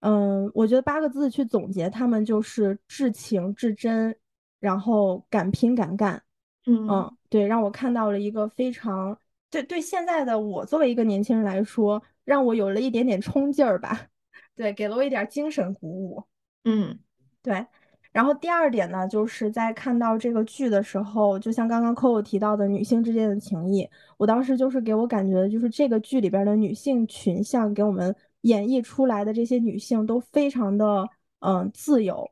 [0.00, 4.14] 嗯，我觉得八个字去总结他们就是至情至真，
[4.60, 6.22] 然后敢拼敢干。
[6.66, 9.18] 嗯，对，让我看到了一个非常。
[9.50, 14.08] 对对，现在的我作为一个年轻人来说，让我有了一点点冲劲儿吧。
[14.54, 16.22] 对，给了我一点精神鼓舞。
[16.64, 16.98] 嗯，
[17.42, 17.66] 对。
[18.12, 31.08] 然后第二点呢，就是在看到这个剧的时候，就像刚刚 Coco 提到的女性之间的情谊，我当时就是给我感觉，就是这个剧里边的女性群像给我们演绎出来的这些女性都非常的
[31.40, 32.30] 嗯自由。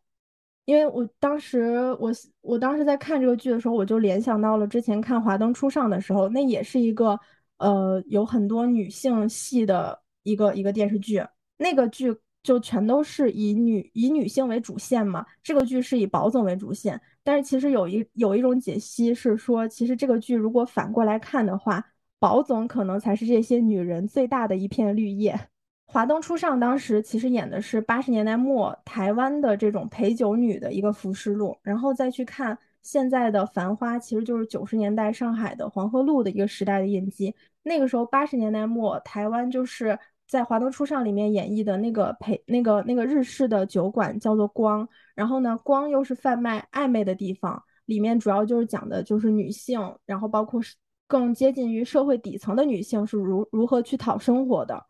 [0.65, 7.17] 因为我当时，我我当时在看这个剧的时候，我就联想到了之前看《华灯初上》的时候，那也是一个
[7.59, 11.23] 呃有很多女性戏的一个一个电视剧。
[11.57, 15.25] 那个剧就全都是以女以女性为主线嘛。
[15.41, 21.85] 这个剧是以宝总为主线，但是其实有一有一种解析是说，其实这个剧如果反过来看的话，
[22.19, 25.39] 宝总可能才是这些女人最大的一片绿叶。
[25.87, 37.35] 华灯初上当时其实演的是八十年代末台湾的这种陪酒女的一个浮世录，然后再去看现在的繁花，其实就是九十年代上海的黄河路的一个时代的印记。
[37.63, 50.61] 那个时候八十年代末台湾就是在华灯初上里面演绎的那个陪那个那个日式的酒馆叫做光，然后呢光又是贩卖暧昧的地方，里面主要就是讲的就是女性，然后包括
[51.07, 54.85] 更接近于社会底层的女性是如如何去讨生活的。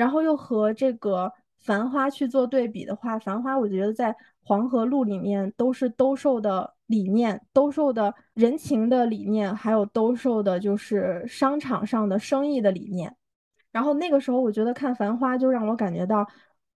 [0.00, 1.26] 然后又和这个
[1.58, 13.14] 《繁花》去做对比的话，《繁花》我觉得在黄河路里面都是兜售的理念，兜售的人情的理念，还有兜售的就是商场上的生意的理念。
[13.70, 16.26] 然后那个时候，我觉得看《繁花》就让我感觉到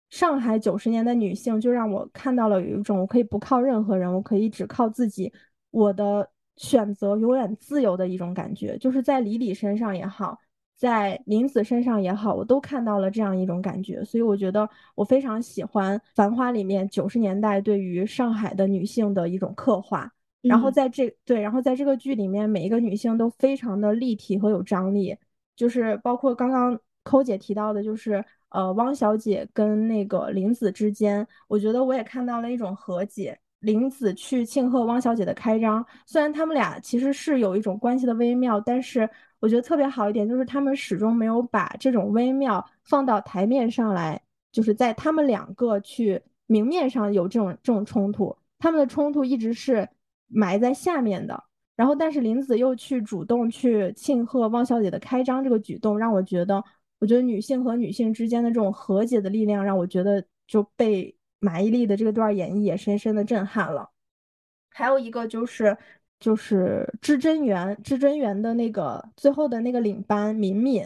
[0.10, 5.32] 上海九十年的女性，就让我看到了有一种我可以不靠任何人，我可以只靠自己，
[5.70, 10.40] 我的选择永远自由的一种感觉，就是在李李身上也好。
[10.82, 20.12] 在林子身上也好，我都看到了这样一种感觉，所以我觉得我非常喜欢《繁花》里面九十年代对于上海的女性的一种刻画。
[20.42, 25.16] 然后在这对，然后在这个剧里面，每一个女性都非常的立体和有张力，
[25.56, 33.38] 就是包括刚刚抠姐提到的，就是呃汪小姐跟那个林子之间，我觉得我也看到了一种和解。
[33.60, 39.08] 林子去庆贺汪小姐的开张，虽然他们俩其实是有一种关系的微妙，但是。
[39.42, 44.22] 我觉得特别好一点，就是他们始终没有把这种微妙放到台面上来，
[44.52, 49.90] 就是在他们两个去明面上有这种这种冲突，他们的冲突一直是
[50.28, 51.44] 埋在下面的。
[51.76, 56.64] 然后，但是林子又去主动去庆贺汪小姐的开张，这个举动让我觉得，
[57.00, 63.90] 我觉得女性和女性之间的这种和解的力量，让我觉得就被马伊琍的这段演绎也深深的震撼了。
[64.70, 65.76] 还有一个就是。
[66.22, 70.86] 就是至真园，至真园的那个最后的那个领班敏敏，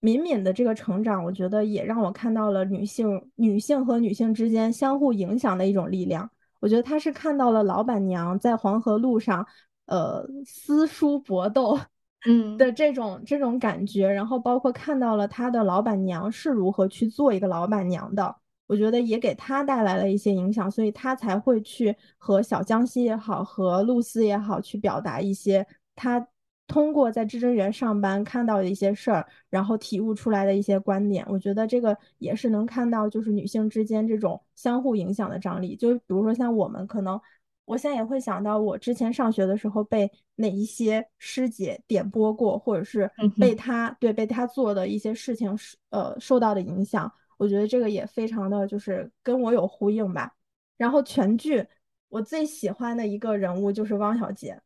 [0.00, 6.30] 敏敏的这个成长，我觉得也让我看到了女性女性和女性之间相互影响的一种力量。
[6.60, 9.46] 我觉得她是看到了老板娘在黄河路上，
[9.86, 11.78] 呃，撕书搏斗，
[12.26, 26.26] 嗯 的这种这种感觉，然后包括看到了她的老板娘是如何去做一个老板娘的，我觉得也给他带来了一些影响，所以他才会去和小江西也好，和露丝也好，去表达一些他
[26.66, 31.24] 通过在至臻园上班看到的一些事儿，然后体悟出来的一些观点。
[31.28, 35.76] 我觉得这个也是能看到，就是女性之间这种相互影响的张力。
[35.76, 37.20] 就比如说像我们可能。
[37.66, 43.10] 我现在也会想到，我之前上学的时候被哪一些师姐点拨过，或者是
[43.40, 45.56] 被她对被她做的一些事情，
[45.88, 47.10] 呃，受到的影响。
[47.36, 50.34] 我觉得这个也非常的就是跟我有呼应吧。
[50.76, 51.66] 然后全剧
[52.08, 54.60] 我最喜欢的一个人物就是汪小姐，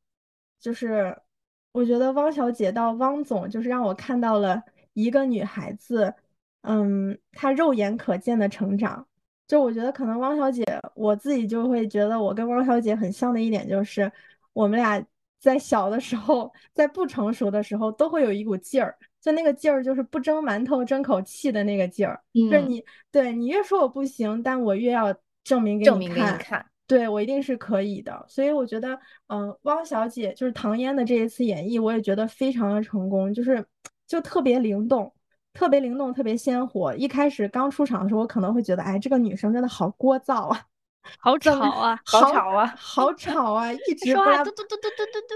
[0.61, 1.16] 就是
[1.73, 4.62] 我觉得汪小姐到汪总，就是让我看到了
[4.95, 6.14] 一个女孩子，
[6.62, 9.07] 嗯，她肉眼可见的成长。
[9.47, 10.62] 就我觉得可能汪小姐，
[10.95, 14.11] 我自己就会觉得我跟汪小姐很像的一点就是，
[14.53, 15.03] 我们俩
[15.39, 22.21] 在小的时候，在不成熟的时候，都会有一股劲儿，就那个劲儿就是不蒸馒头争口气的那个劲儿。
[22.33, 25.14] 就是你对你越说我不行，但我越要
[25.45, 28.25] 证明给你看，对我一定是可以的。
[28.29, 28.99] 所以我觉得，
[29.29, 33.64] 嗯，汪小姐就是唐嫣的这一次演绎，我也觉得非常的成功，就是
[34.07, 35.12] 就特别灵动。
[35.55, 36.95] 特别灵动，特别鲜活。
[36.95, 40.62] 一开始刚出场的时候，我可能会觉得，哎，这个女生真的好聒噪啊，
[41.19, 45.35] 好吵啊，好吵啊，好吵啊，一直说嘟嘟嘟嘟嘟嘟嘟，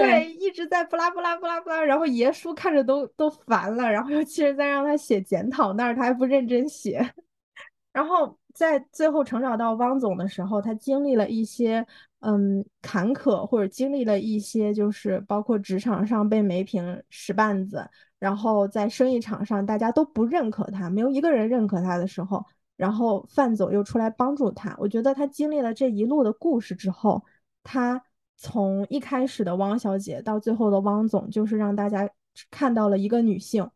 [0.00, 1.82] 对，一直在不拉不拉不拉不拉。
[1.82, 7.08] 然后爷叔看着都都烦了，然后尤其是在让他写检讨那儿，他还不认真写。
[7.92, 11.86] 然后在最后成长到汪总的时候，他经历了一些
[12.20, 17.88] 嗯坎坷，或者经历了一些就是包括职场上被梅萍使绊子。
[18.18, 22.42] 然后在生意场上，大家都不认可他，没有一个人认可他的时候，
[22.76, 24.74] 然后范总又出来帮助他。
[24.78, 27.22] 我觉得他经历了这一路的故事之后，
[27.62, 28.02] 他
[28.36, 32.08] 从一开始的汪小姐到最后的汪总，就是让大家
[32.50, 33.68] 看到了一个女性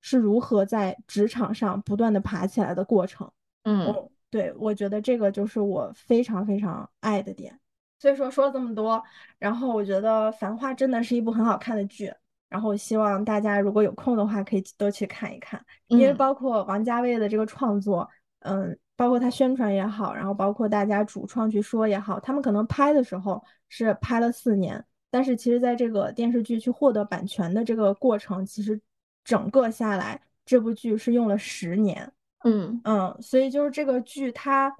[0.00, 3.30] 是如何在职场上不断的爬起来的过程。
[3.64, 3.94] 嗯，
[4.30, 7.58] 对，我觉得这个就是我非常非常爱的点。
[7.98, 9.02] 所以说说了这么多，
[9.38, 12.12] 然后我觉得《繁花》真的是一部很好看的剧。
[12.48, 28.80] 然后希望大家如果有空的话，可以都去看一看，因为包括王家卫的这个创作，嗯，包括他宣传也好，然后包括大家主创去说也好，他们可能拍的时候是拍了四年，但是其实在这个电视剧去获得版权的这个过程，其实
[29.22, 32.10] 整个下来这部剧是用了十年，
[32.44, 34.74] 嗯嗯，所以就是这个剧它。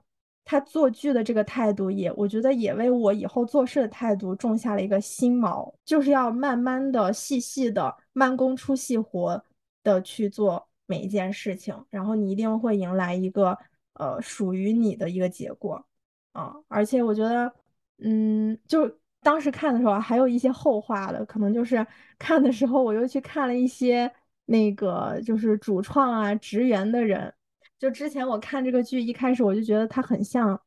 [0.48, 9.44] 他做剧的这个态度，也我觉得也为我以后做事的态度种下了一个新锚，就是要慢慢的、细细的、慢工出细活
[9.82, 13.58] 的去做每一件事情，然后你一定会迎来一个
[13.98, 15.84] 呃属于你的一个结果
[16.32, 16.54] 啊！
[16.68, 17.52] 而且我觉得，
[17.98, 18.90] 嗯，就
[19.22, 21.86] 当时看的时候还有一些后话了，可能就是
[22.18, 24.10] 看的时候我又去看了一些
[24.44, 27.32] 那个就是主创啊、职员的人。
[27.78, 30.58] 就之前我看这个剧，一开始我就觉得它很像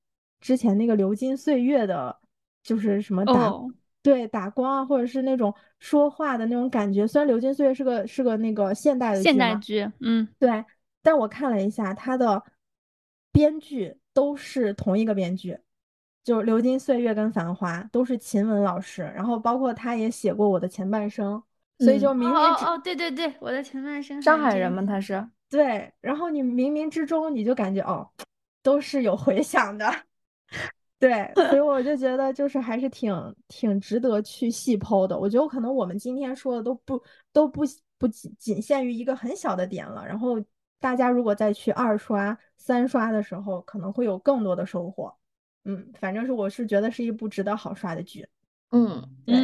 [0.42, 2.16] 之前那个《流金岁月》的，
[2.62, 3.52] 就是什么打
[4.04, 7.08] 对打光啊，或者是那种说话的那种感觉。
[7.08, 10.64] 虽然《流金岁月》是个是个那个现代的现代剧，嗯，对，
[11.02, 12.44] 但我看了一下，它的
[13.32, 15.58] 编剧都是同一个编剧，
[16.24, 21.42] 就《流金岁月》跟《繁花》都是秦雯老师，然后包括他也写过《我的前半生》，
[21.84, 24.84] 所以就明明哦哦对对对，我的前半生，上海人吗？
[24.86, 25.28] 他是。
[25.50, 28.08] 对，然后你冥冥之中你就感觉哦，
[28.62, 29.92] 都是有回响的，
[31.00, 35.18] 对， 所以我就觉得就是还是挺挺值得去细剖的。
[35.18, 37.02] 我觉得可能我们今天说的都不
[37.34, 37.64] 都不
[37.98, 40.40] 不仅仅限于一个很小的点了，然后
[40.80, 45.14] 大家如果再去二刷、三刷的时候，可能会有更多的收获。
[45.66, 48.28] 嗯，反正是我是觉得是一部值得好刷的剧。
[48.72, 49.36] 嗯，对，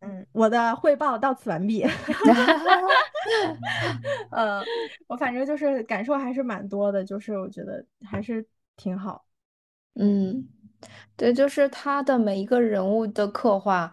[0.00, 1.84] 嗯，我的汇报到此完毕。
[4.30, 4.64] 嗯，
[5.06, 8.44] 我反正就是感受还是蛮多的，就是我觉得还是
[8.76, 9.24] 挺好。
[9.94, 10.48] 嗯，
[11.16, 13.92] 对，就是他的每一个人物的刻画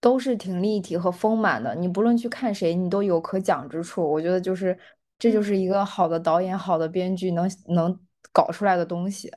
[0.00, 4.10] 都是挺立体和丰满的，你不论去看谁，你都有可讲之处。
[4.10, 4.76] 我觉得就是
[5.18, 7.98] 这就是一个好的导演、好的编剧能能
[8.32, 9.32] 搞出来的东西。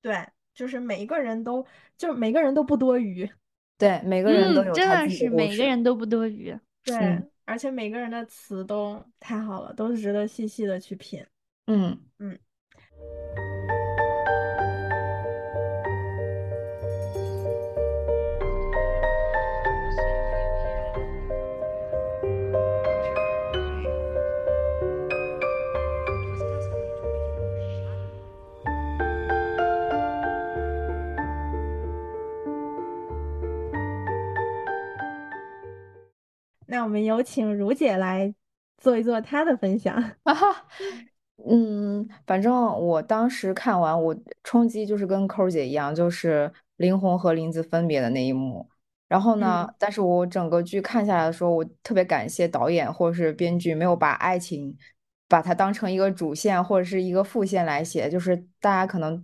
[0.00, 1.64] 对，就是每一个人都，
[1.96, 3.28] 就每个人都不多余。
[3.78, 6.56] 对，每个人都有真的是每个人都不多余。
[6.84, 11.24] 对，而且每个人的词都太好了，都是值得细细的去品。
[11.66, 12.38] 嗯嗯。
[36.92, 38.32] 们有请如姐来
[38.78, 40.00] 做一做她的分享。
[40.24, 40.66] 哈哈，
[41.48, 44.14] 嗯，反正我当时看完，我
[44.44, 48.68] 冲击就是跟扣姐一样，就是林红和林子分别的那一幕。
[49.08, 54.76] 然后呢，嗯但是我整个剧看下来的时候，我特别感谢导演或者是编剧没有把爱情
[55.28, 59.22] 把它当成一个主线或者是一个副线来写，就是大家可能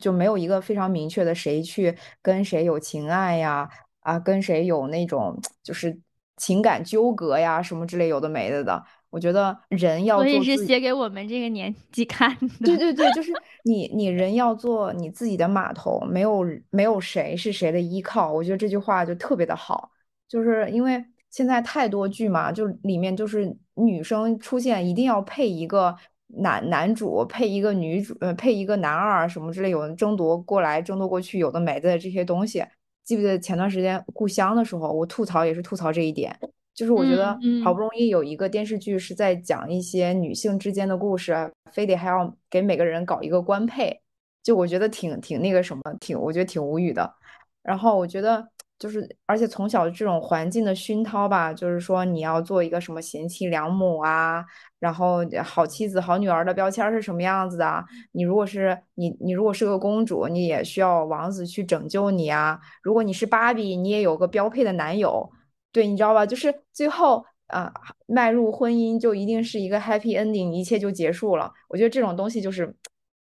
[0.00, 3.68] 就没有一个非常明确的谁去跟谁有情爱呀，
[4.00, 5.98] 啊，跟谁有那种就是
[6.36, 8.84] 情感纠葛呀什么之类有的没的的。
[9.08, 10.44] 我觉得人要所以做。
[10.44, 12.48] 是写给我们这个年纪看的。
[12.66, 13.32] 对对对，就是
[13.64, 18.30] 你，你人要做你自己的码头，没有没有谁是谁的依靠。
[18.32, 19.90] 我觉得这句话就特别的好，
[20.28, 32.62] 就是因为现在太多剧嘛，就里面就是女生出现一定要配一个男男主，配一个女主，呃，配一个男二什么之类，有人争夺过来争夺过去，有的没的这些东西。
[33.06, 36.38] 记不记得前段时间故乡的时候，我吐槽也是吐槽这一点。
[36.74, 43.98] 就是我觉得好不容易有一个电视剧是在讲一些女性之间的故事啊，非得还要给每个人搞一个官配，
[44.42, 47.14] 就我觉得挺挺那个什么，挺我觉得挺无语的。
[47.62, 48.46] 然后我觉得
[48.78, 54.44] 就是，而且从小这种环境的熏陶吧，就是说你要做一个什么贤妻良母啊，
[54.78, 57.82] 然后好妻子、好女儿的标签是什么样子的啊？
[58.12, 62.60] 你如果是你，你如果是个公主，你也需要王子去拯救你啊。
[62.82, 65.30] 如果你是芭比，你也有个标配的男友。
[65.72, 66.26] 对，你知道吧？
[66.26, 67.72] 就是最后啊、
[68.06, 71.50] 迈入婚姻就一定是一个 happy ending，一切就结束了。
[71.68, 72.74] 我觉得这种东西就是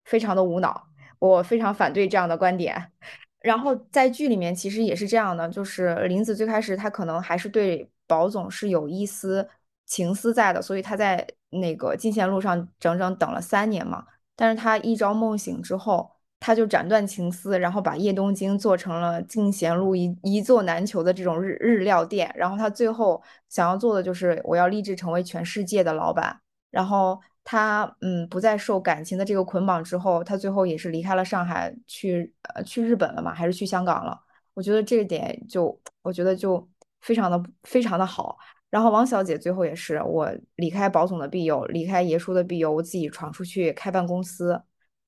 [0.04, 0.88] 非常的无脑，
[1.18, 2.92] 我非常反对这样的观点。
[3.42, 9.48] 然后在剧里面其实也是这样的，就是林子最开始他可能还是对宝总是有一丝
[9.86, 14.04] 情丝在的，所以他在那个进贤路上整整等了三年嘛。
[14.36, 22.32] 但是他一朝梦醒之后，他就斩断情丝，然后把叶东京做成了进贤路一一座难求的这种日日料店。
[22.34, 26.40] 然后他最后想要做的就是我要立志成为全世界的老板。
[26.70, 34.18] 然后他嗯不再受感情的这个捆绑之后，他最后也是离开了上海，去呃去日本了嘛，还是去香港了？
[34.54, 36.68] 我觉得这一点就我觉得就
[37.00, 38.38] 非常的非常的好。
[38.70, 44.62] 然后王小姐最后也是我离开宝总的庇佑，离开爷叔的庇佑，我自己闯出去开办公司。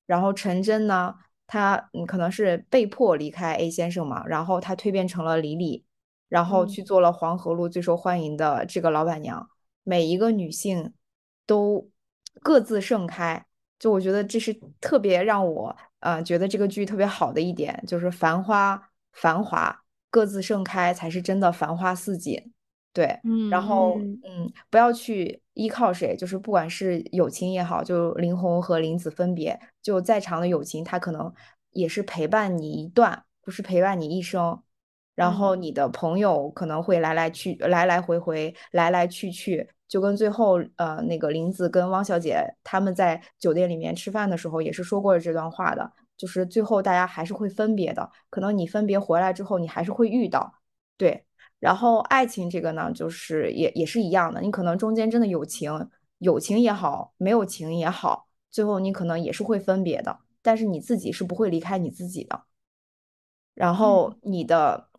[0.05, 1.15] 然后陈真呢，
[1.47, 5.83] 她嗯可能是被迫离开 A 先生嘛，然后她蜕变成了李李，
[6.29, 9.49] 然后嗯去做了黄河路最受欢迎的这个老板娘。
[9.83, 10.93] 每一个女性
[11.47, 11.89] 都
[12.41, 13.45] 各自盛开，
[13.79, 22.51] 就我觉得这是特别让我呃觉得这个剧特别好的一点，就是繁花繁华各自盛开才是真的繁花似锦。
[22.93, 23.19] 对，
[23.51, 31.33] 然后嗯嗯，不要去依靠谁，就是不管是友情也好，就林红和林子分别，就再长的友情，它可能
[31.71, 34.61] 也是陪伴你一段，不是陪伴你一生。
[35.15, 50.53] 然后嗯你的朋友可能会来来去来来回回，来来去去，就跟最后呃那个林子跟汪小姐他们在酒店里面吃饭的时候也是说过了这段话的，就是最后大家还是会分别的，可能你分别回来之后，你还是会遇到，
[50.97, 51.25] 对。
[51.59, 55.89] 然后爱情这个呢，就是也也是一样的，你可能中间真的有情，
[56.19, 62.43] 有情也好，没有情也好，最后你可能也是会分别的，但是你自己是不会离开你自己的。
[63.55, 64.89] 然后你的，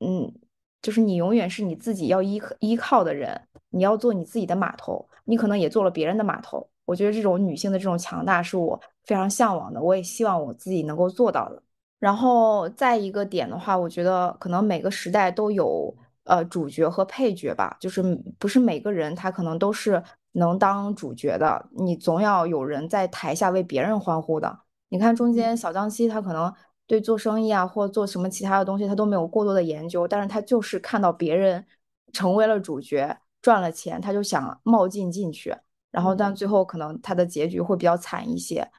[0.00, 0.32] 嗯，
[0.80, 6.66] 就是你永远是你自己要依依靠的人，你要做你自己的码头，你可能也做了别人的码头。
[6.84, 11.62] 我觉得这种女性的这种强大是我非常向往的，我也希望我自己能够做到的。
[11.98, 18.02] 然后再一个点的话，我觉得可能每个时代都有呃主角和配角吧，就是
[18.38, 20.02] 不是每个人他可能都是
[20.32, 24.58] 能当主角的，你总要有人在台下为别人欢呼的。
[24.88, 26.52] 你看中间小江西他可能
[26.92, 31.64] 对做生意啊或做什么其他的东西他都没有过多的研究，但是他就是看到别人
[32.12, 35.56] 成为了主角赚了钱，他就想冒进进去，
[35.90, 38.70] 然后但最后可能他的结局会比较惨一些。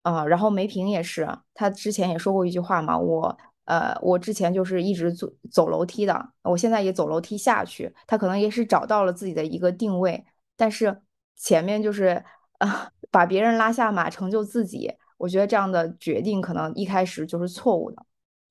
[0.00, 7.94] 啊、然后梅萍也是，他之前也说过一句话嘛，我呃，我之前就是一直走走楼梯的，我现在也走楼梯下去。
[8.06, 10.24] 他可能也是找到了自己的一个定位，
[10.56, 11.02] 但是
[11.36, 12.24] 前面就是
[12.60, 14.94] 啊、 把别人拉下马，成就自己。
[15.18, 18.02] 我觉得这样的决定可能一开始就是错误的，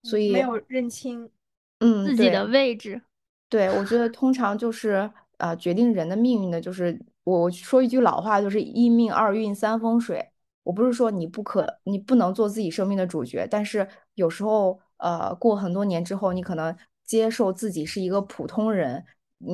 [0.04, 1.28] 所以没有认清，
[1.80, 3.02] 嗯，自己的位置。
[3.50, 10.30] 对，我觉得通常就是呃，决定人的命运的，就是我我说一句老话，就是一命二运三风水。
[10.64, 19.06] 我不是说你不可，你不能做自己生命的主角，但是有时候呃，过很多年之后，你可能接受自己是一个普通人，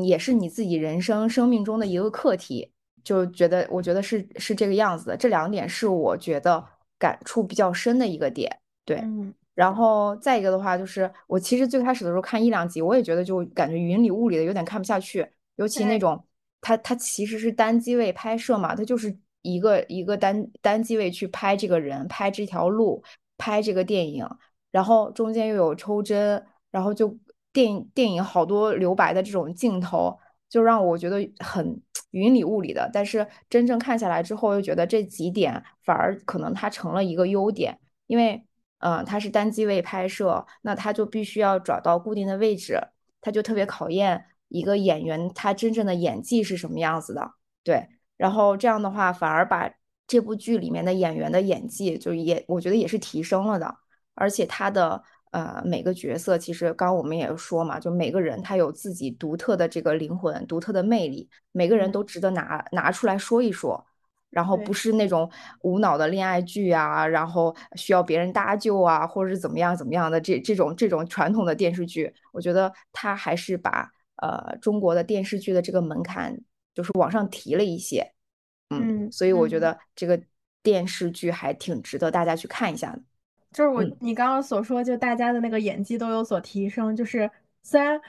[0.03, 2.72] 也是你自己人生生命中的一个课题，
[3.03, 5.16] 就觉得我觉得是是这个样子的。
[5.16, 6.66] 这两点是我觉得
[7.04, 8.49] 感触比较深的一个点。
[8.86, 15.28] 对，嗯然后再一个的话，就是我其实最开始的时候看一两集，我也觉得就感觉云里雾里的，有点看不下去。
[15.58, 16.26] 尤其那种，
[16.62, 23.04] 它它其实是单机位拍摄嘛，它就是一个一个单单机位去拍这个人，拍这条路，
[23.38, 24.26] 拍这个电影，
[24.72, 26.41] 然后中间又有抽帧，
[26.72, 27.16] 然后就
[27.51, 30.18] 电影电影好多留白的这种镜头，
[30.49, 31.80] 就让我觉得很
[32.14, 32.89] 云里雾里的。
[32.91, 38.43] 但是真正看下来之后，又觉得这几点反而可能它成了一个优点，因为。
[38.86, 42.78] 嗯，它是单机位拍摄，那他就必须要找到固定的位置，
[43.22, 47.32] 他就特别考验一个演员他真正的演技是什么样子的。
[47.64, 47.88] 对，
[48.18, 49.72] 然后这样的话反而把
[50.05, 53.74] 这部剧里面的演员的演技就也我觉得也是提升了的，
[54.16, 55.01] 而且他的
[55.34, 63.86] 呃每个角色其实刚刚我们也说嘛，就每个人他有自己独特的这个灵魂、独特的魅力，每个人都值得拿拿出来说一说。
[64.34, 65.30] 然后不是那种
[65.62, 76.36] 无脑的恋爱剧啊，然后需要别人搭救啊，或者是怎么样怎么样的这这种这种传统的电视剧，我觉得他还是把呃中国的电视剧的这个门槛
[76.74, 78.12] 就是往上提了一些，
[78.72, 80.20] 嗯，所以我觉得这个
[80.64, 83.04] 电视剧还挺值得大家去看一下的。
[83.54, 87.30] 就是我你刚刚所说，就大家的那个演技都有所提升，就是
[87.62, 88.01] 虽然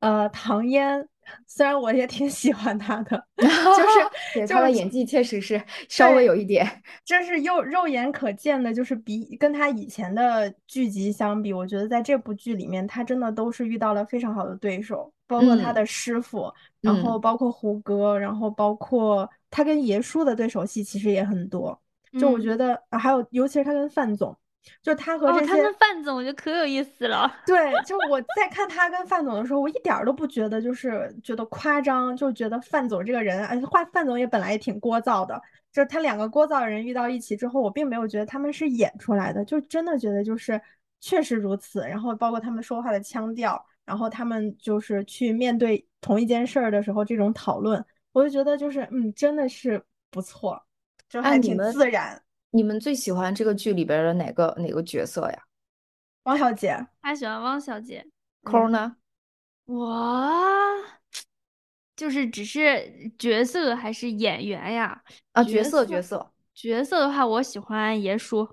[0.00, 1.06] 呃唐嫣。
[1.46, 6.68] 虽然我也挺喜欢她的， 就是他的演技确实是稍微有一点，
[7.04, 21.80] 这是肉肉眼可见的，就是比跟她以前的剧集相比，我觉得在这部剧里面，她真的都是遇到了非常好的对手，包括她的师傅，然后包括胡歌，然后包括他跟爷叔的对手戏其实也很多，
[22.18, 24.36] 就我觉得还有尤其是他跟范总。
[24.82, 27.30] 就他和这些，他跟范总，我觉得可有意思了。
[27.46, 35.40] 对，就我在看他跟范总的时候，我一点都不觉得就是觉得夸张，就觉得范总这个人，哎，画范总也本来也挺聒噪的。
[35.72, 40.60] 就是他两个聒噪的人遇到一起之后，我并没有觉得他们是演出来的，就真的觉得就是
[41.00, 41.80] 确实如此。
[41.80, 47.82] 然后包括他们说话的腔调，然后他们就是去面对同一件事儿的时候这种讨论，
[48.12, 50.62] 我就觉得就是嗯，真的是不错，
[51.08, 52.21] 就还挺自然。
[52.52, 55.42] 你们最喜欢这个剧里边的哪个哪个角色呀？
[56.24, 58.06] 汪小姐，他喜欢汪小姐。
[58.44, 58.96] 抠呢？
[59.64, 60.30] 我
[61.96, 65.02] 就是只是角色还是演员呀？
[65.32, 68.46] 啊，角色角色角色的话，我喜欢爷叔，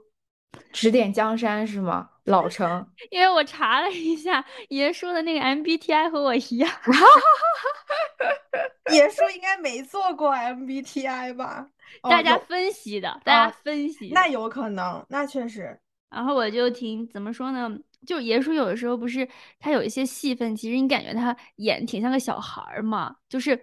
[0.72, 2.10] 指点江山是吗？
[2.24, 2.88] 老成。
[3.12, 6.72] 因为我查了一下，爷叔的那个 MBTI 和我一样。
[8.94, 11.70] 爷叔应该没做过 MBTI 吧？
[12.02, 15.80] 大家分析的，大家分析，那有可能，那确实。
[16.10, 17.70] 然后我就挺怎么说呢？
[18.08, 19.28] 就爷叔有的时候不是
[19.60, 23.56] 他有一些戏份，其实你感觉他演挺像个小孩儿嘛，就是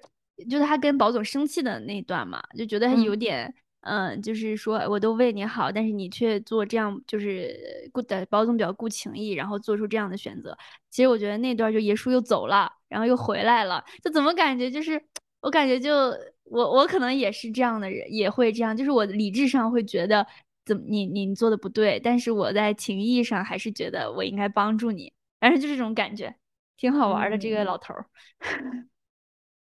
[0.49, 10.57] 就是他跟宝总生气的那段嘛，就觉得他有点嗯，就是说我都为你好，但是你却做这样，就是顾的宝总比较顾情义，然后做出这样的选择。
[10.91, 15.03] 其实我觉得那段就爷叔又走了，然后又回来了，就怎么感觉就是
[15.41, 16.13] 我感觉就。
[16.51, 20.27] 我我可能也是这样的人，也会这样，就是我理智上会觉得
[20.65, 26.35] 怎么你你做的不对，但是我在情义上还是觉得我应该帮助你，反正就这种感觉，
[26.77, 28.07] 挺好玩的这个老头儿。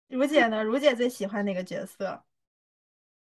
[0.09, 0.63] 如姐呢？
[0.63, 2.23] 如姐最喜欢哪个角色？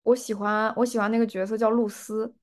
[0.03, 2.33] 我喜欢我喜欢那个角色叫露丝。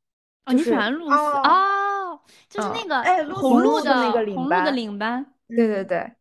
[0.44, 5.24] 哦，你喜欢露丝哦，就是那个哎红露的那个领班的领班。
[5.48, 6.12] 对对对。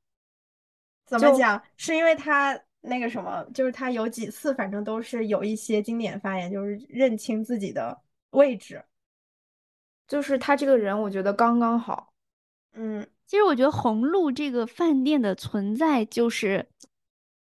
[1.05, 1.61] 怎么讲？
[1.75, 2.59] 是因为他。
[2.85, 7.99] 那个什么，就是他有几次，反正都是有一些经典发言，就是认清自己的
[8.31, 8.83] 位置。
[10.07, 12.13] 就是他这个人，我觉得刚刚好。
[12.73, 16.67] 嗯，其实我觉得红鹿这个饭店的存在，就是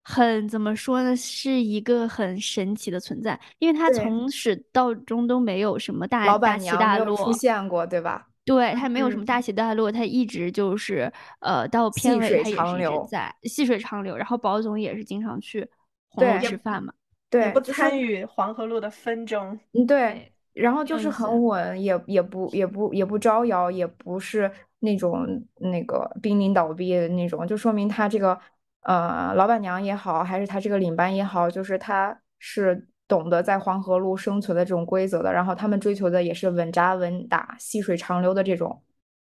[0.04, 8.28] 很怎么说呢，是一个很神奇的存在，因为他从始到终都没有什么大大起大落出现过，对吧？
[8.46, 15.66] 对他没有什么大起大落，他一直就是呃到片尾他也是一直在细水长流，然后宝总也是经常去
[16.10, 16.94] 红楼吃饭嘛，
[17.30, 25.26] 对，不参与黄河路的纷争，嗯对，然后就是很稳，也也不也不也不招摇，也不是那种
[25.60, 28.38] 那个濒临倒闭的那种，就说明他这个
[28.82, 32.88] 呃老板娘也好，还是他这个领班也好，就是他是。
[33.08, 38.82] 懂得在黄河路生存的这种规则的，然后他们追求的也是稳扎稳打、细水长流的这种。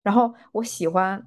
[0.03, 1.21] 然后我喜欢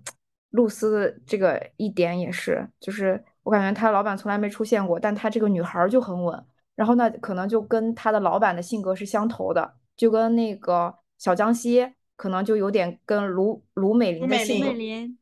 [0.51, 6.45] 露丝的这个一点也是，就是我感觉她老板从来没出现过，但她这个女孩就很稳。
[6.75, 14.73] 然后呢，可能就跟她的老板的性格是相投的，就跟那个小江西可能就有点跟卢卢美玲的性格，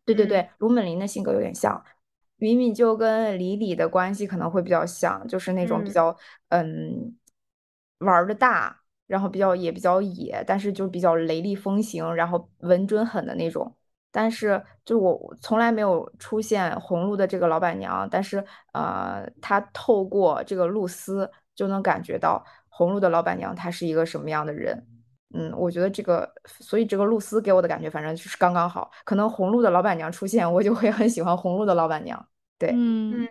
[0.05, 1.83] 对对对，卢美玲的性格有点像。
[2.37, 6.17] 敏敏就跟李李的关系可能会比较像，就是那种比较
[6.49, 7.17] 嗯
[7.99, 13.75] 玩的大，然后比较也比较野，但是就比较雷厉风行，然后稳准狠的那种。
[14.11, 24.87] 但是就是我从来没有出现红路的这个老板娘，但是呃，她透过这个露丝就能感觉到红路的老板娘她是一个什么样的人。
[25.33, 28.91] 嗯，我觉得这个，所以这个露丝给我的感觉，反正就是刚刚好。
[29.05, 32.29] 可能红露的老板娘出现，我就会很喜欢红露的老板娘。
[32.59, 33.29] 对，嗯，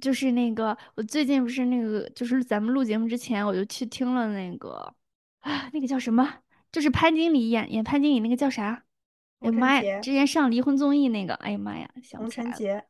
[0.00, 4.92] 就是那个，我最近不是那个，就是咱们录节目之前，我就去听了那个
[5.40, 6.28] 啊，那个叫什么？
[6.72, 8.84] 就是潘经理演演潘经理那个叫啥？
[9.40, 10.00] 哎呀妈呀！
[10.00, 12.82] 之前上离婚综艺那个，哎呀妈呀，想不起来了。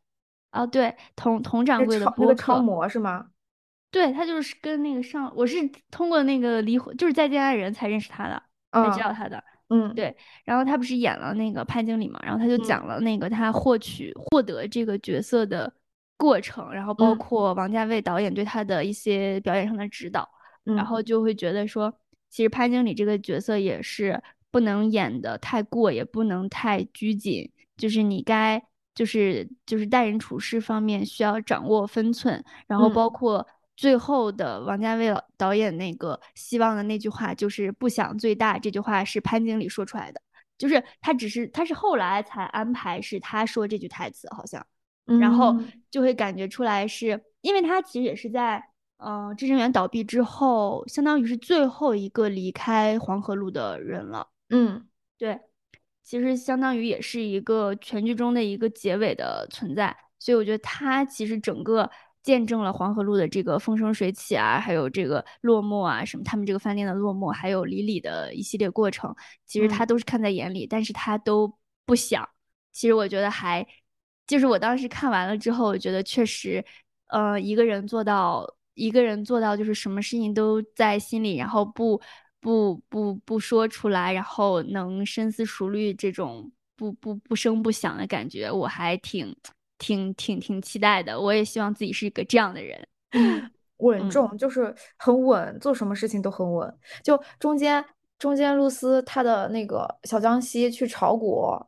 [0.50, 3.28] 哦，对，佟佟掌柜的那个超模是吗？
[3.90, 5.56] 对他就是跟那个上，我是
[5.90, 8.40] 通过那个离婚，就是再见爱人才认识他的，
[8.72, 9.42] 才知道他的。
[9.68, 10.16] 嗯，对。
[10.44, 15.72] 然后他不是演了那个潘经理嘛，然后他就讲了那个他获取获得这个角色的
[16.16, 20.28] 过程，然后包括王家卫导演对他的一些表演上的指导，
[20.64, 21.92] 然后就会觉得说，
[22.28, 24.20] 其实潘经理这个角色也是
[24.52, 28.60] 不能演的太过，也不能太拘谨，就是你该
[28.94, 33.44] 就是就是待人处事方面需要掌握分寸，然后包括。
[33.80, 40.20] 最后的王家卫导演那个希望的那句话就是不想最大，这句话是潘经理说出来的，
[40.58, 44.62] 就是他只是他是后来才安排是他说这句台词好像，
[45.18, 45.56] 然后
[45.90, 48.62] 就会感觉出来是因为他其实也是在
[48.98, 55.40] 嗯至臻园倒闭之后，相当于是最后一个离开黄河路的人了，嗯，对，
[56.02, 61.90] 其实相当于也是一个全剧中的一个结尾的存在，所以我觉得他其实整个。
[62.22, 69.14] 见证了黄河路的这个风生水起啊，还有这个落寞啊，什么他们这个饭店的落寞，还有李李的一系列过程，
[69.46, 71.52] 其实他都是看在眼里，但是他都
[71.86, 72.28] 不想。
[72.72, 73.66] 其实我觉得还，
[74.26, 76.64] 就是我当时看完了之后，我觉得确实，
[77.08, 82.00] 呃，一个人做到，一个人做到就是什么事情都在心里，然后不
[82.40, 89.34] 不不不说出来，然后能深思熟虑这种不不不声不响的感觉，我还挺。
[89.80, 92.86] 挺挺挺期待的，我也希望自己是一个这样的人，
[93.78, 96.72] 稳重就是很稳，做什么事情都很稳。
[97.02, 97.82] 就中间
[98.18, 101.58] 中间，露丝她的那个小江西去炒股，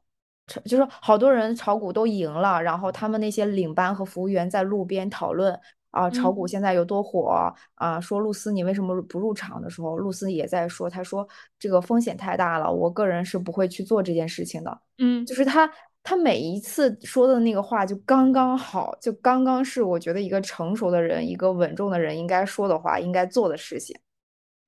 [0.67, 5.59] 就是好多人炒股都赢了，然后他们那些领班和服务员在路边讨论
[5.91, 11.27] 啊，炒股现在有多火啊，说露丝你为什么不入场的时候，露丝也在说，他说
[11.59, 14.81] 这个风险太大了，我个人是不会去做这件事情的。
[14.99, 15.73] 嗯，就是他。
[16.05, 23.97] 他每一次说的那个话就刚刚好，就刚刚是我觉得一个成熟的人、一个稳重的人应该说的话、应该做的事情。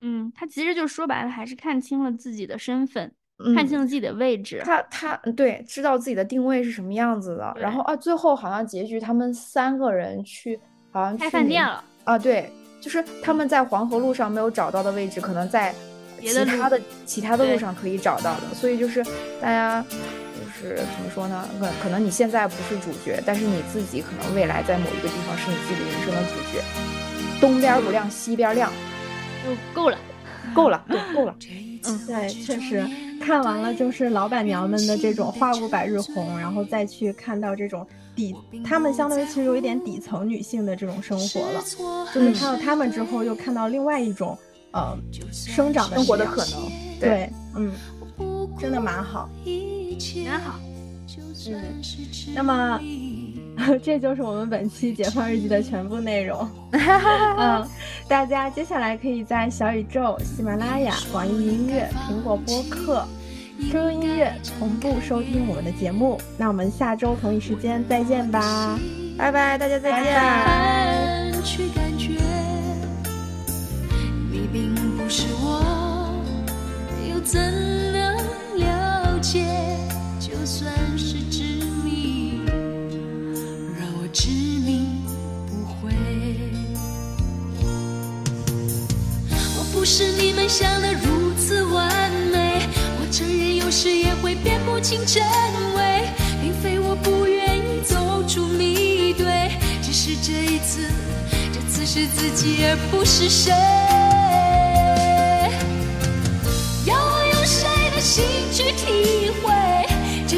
[0.01, 3.13] 嗯，他其实就说白了，还是看清了自己的身份，
[3.55, 4.63] 看清了自己的位置。
[4.65, 7.53] 他他对，知道自己的定位是什么样子的。
[7.57, 10.61] 然后啊，最后好像结局他们三个人去，
[10.93, 12.17] 好像开饭店了啊。
[12.17, 12.49] 对，
[12.81, 15.75] 就是他们在黄河路上没有找到的位置，可能在
[16.21, 18.55] 其他的其他的路上可以找到的。
[18.55, 19.03] 所以就是
[19.41, 19.85] 大家。
[20.69, 21.49] 是怎么说呢？
[21.61, 26.63] 可可能你现在不是主角，但是你自己可能未来在某一个地方是你自己人生的主角。
[27.41, 28.73] 东边不亮西边亮，
[29.45, 29.99] 就够了，
[30.55, 31.35] 够了，对，够了。
[31.87, 32.83] 嗯，对，确实
[33.21, 37.87] 看完了就是老板娘们的这种花无百日红，然后再去看到这种
[38.17, 38.35] 底，
[38.65, 41.63] 她们相当于其实有一点底层女性的这种生活了。
[42.15, 44.39] 就是看到她们之后，又看到另外一种
[44.71, 44.97] 呃
[45.31, 46.71] 生长的生活的可能。
[46.99, 47.71] 对，嗯，
[48.59, 49.29] 真的蛮好。
[50.27, 50.59] 蛮好，
[51.49, 51.83] 嗯，
[52.35, 52.81] 那么
[53.83, 56.49] 这就是我们本期解放日记的全部内容。
[56.73, 57.65] 嗯，
[58.09, 63.07] 大家接下来可以在小宇宙、喜马拉雅、网易音乐、苹果播客、
[63.61, 66.21] QQ 音乐同步收听我们的节目。
[66.37, 68.79] 那我们下周同一时间再见吧，
[69.17, 71.33] 拜拜，大家再见。
[77.25, 78.04] 就
[80.47, 81.43] 算是执
[81.83, 82.41] 迷，
[83.79, 84.87] 让我执迷
[85.47, 85.91] 不悔。
[89.57, 91.91] 我不是你们想的如此完
[92.31, 92.61] 美，
[93.01, 95.23] 我承认有时也会辨不清真
[95.77, 96.09] 伪，
[96.43, 99.51] 并非我不愿意走出迷堆，
[99.83, 100.91] 只是这一次，
[101.55, 103.51] 这次是自己而不是谁。
[106.85, 107.67] 要我用谁
[107.97, 108.23] 的心
[108.53, 109.84] 去体会？